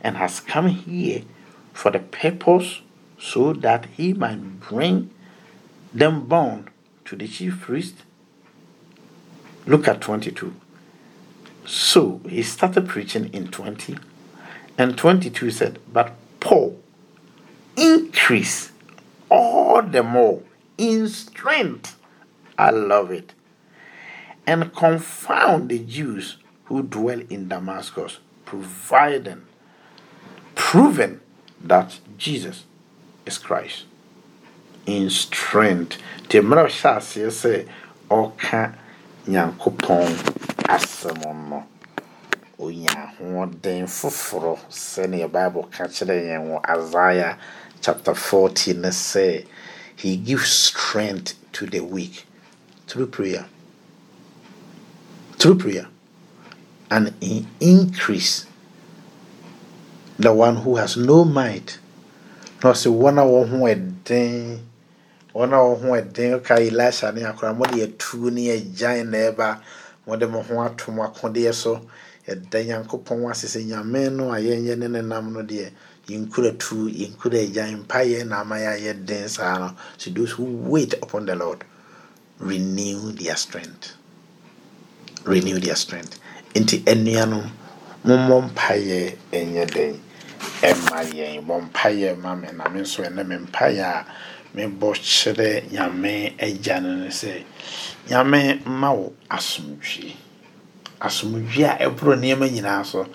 [0.00, 1.22] and has come here
[1.74, 2.80] for the purpose
[3.18, 5.10] so that he might bring
[5.92, 6.70] them bound
[7.04, 7.96] to the chief priest?
[9.66, 10.54] Look at 22.
[11.66, 13.98] So he started preaching in 20,
[14.78, 16.78] and 22 said, But Paul
[17.76, 18.70] increased
[19.30, 20.42] all the more
[20.78, 21.98] in strength.
[22.58, 23.34] I love it.
[24.46, 29.42] And confound the Jews who dwell in Damascus, providing,
[30.54, 31.20] proving
[31.62, 32.64] that Jesus
[33.26, 33.84] is Christ.
[34.86, 35.98] In strength.
[36.28, 37.68] The mmerɛ ɔhyɛ aseɛ sɛ
[38.10, 38.74] ɔka
[39.26, 40.12] nyankopɔn
[40.68, 41.64] asɛm no
[42.58, 46.60] onya ahoɔden foforɔ sɛnea bible ka kyerɛ yɛn
[47.84, 49.44] chapter 14, let's say,
[49.94, 52.24] he gives strength to the weak
[52.86, 53.44] through prayer.
[55.32, 55.88] Through prayer.
[56.90, 58.46] And he increase
[60.18, 61.78] the one who has no might.
[62.62, 64.60] Na ɔsɛ wɔn a wɔn ho ɛden
[65.34, 69.18] wɔn a wɔn ho ɛden ka elisha ne akora mo de atuo ne agyan na
[69.18, 69.60] ɛba
[70.06, 71.82] mo de mo ho ato mo akodeɛ so
[72.26, 75.70] ɛda nyankopɔn ase sɛ nyame no a ne nenam no deɛ
[76.08, 79.76] yɛnkura tu yɛnkura agyan mpayɛ na ama yɛ ayɛ den saa no.
[79.96, 81.64] So those who wait upon the lord
[82.38, 83.94] renew their strength.
[85.24, 86.18] Renew their strength.
[86.54, 87.50] Nti anuanom
[88.04, 90.00] mommɔ mpayɛ ɛnyɛ den
[90.62, 94.06] ɛma yɛn bɔ mpayɛ ma me na me nso ɛnɛ me mpayɛ a
[94.54, 97.42] mebɔ kyerɛ nyame agya no no sɛ
[98.08, 100.14] nyame mma wo asomdwie
[101.00, 103.06] asomdwie a ɛboro nneɛma nyinaa so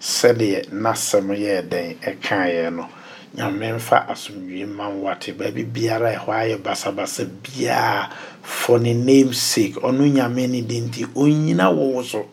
[0.00, 2.88] sɛdeɛ n'asɛm yɛɛ den ɛkaeɛ no
[3.36, 8.10] nyame mfa asomdwie ma wo wate baabi biara ɛhɔ ayɛ basabasa biara
[8.42, 12.26] for ne name sake ɔno nyame ne de nti ɔnyina wo wo so.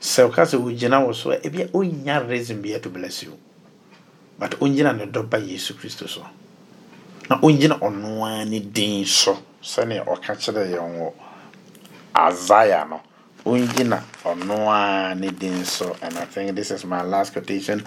[0.00, 3.38] Sɛ woka sɛ wogyina wo so a ebia ɔnnya reason bia to bless you.
[4.36, 6.26] But ɔngyina ne dɔba yesu kristo so.
[7.30, 11.12] Na ɔngyina ɔno ara ne din so sɛnea ɔka kyerɛ yɛn wɔ
[12.16, 13.00] Isaiah no.
[13.44, 17.84] Ɔngyina ɔno ara ne so and I think this is my last quotation.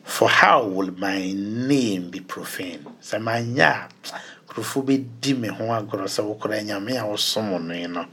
[0.02, 2.84] for how will my name be profaned?
[3.00, 3.88] Sɛ manyɛ a
[4.48, 8.06] nkurɔfoɔ bɛdi me ho agorɔ sɛ wokora nyame a wosom no no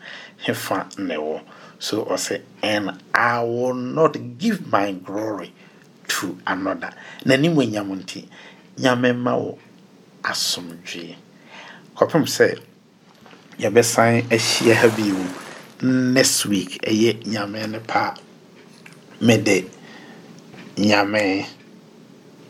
[0.45, 1.41] hefa
[1.79, 5.53] so ɔsɛ and i will not give my glory
[6.07, 6.91] to another.
[7.25, 8.27] N'anim nyam nti
[8.77, 9.57] nyame ma wo
[10.29, 11.15] asomdwee
[11.97, 12.47] kɔpem sɛ
[13.61, 15.17] yɛbɛsan ahyia ha bio.
[15.81, 18.15] Next week ɛyɛ nyame no pa.
[19.21, 19.65] Mede
[20.77, 21.45] nyame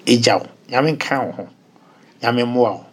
[0.06, 1.50] ɛgya wo nyame nka wo ho.
[2.22, 2.86] Nyame mmoa wo.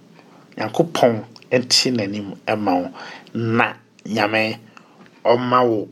[0.57, 2.89] Nyankopɔn nte n'anim ma wo.
[3.35, 3.75] Na
[4.07, 4.59] nyame
[5.25, 5.89] ɔma wo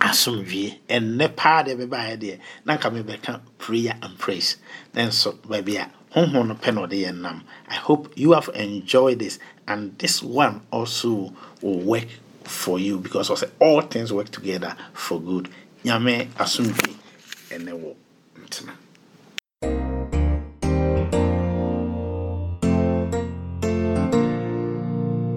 [0.00, 4.56] asomdwie ɛnnɛ paa deɛ bɛbaeɛ deɛ na nka mebɛka prayer and praise.
[4.94, 9.18] Nanso baabi a honhom no pɛ na ɔde yɛ nam i hope you have enjoyed
[9.18, 12.06] this and this one also will work
[12.44, 15.48] for you because ɔsɛ all things work together for good.
[15.84, 16.96] Nyame asomdwie
[17.50, 17.94] ɛnɛ wɔ
[18.44, 18.74] ntena.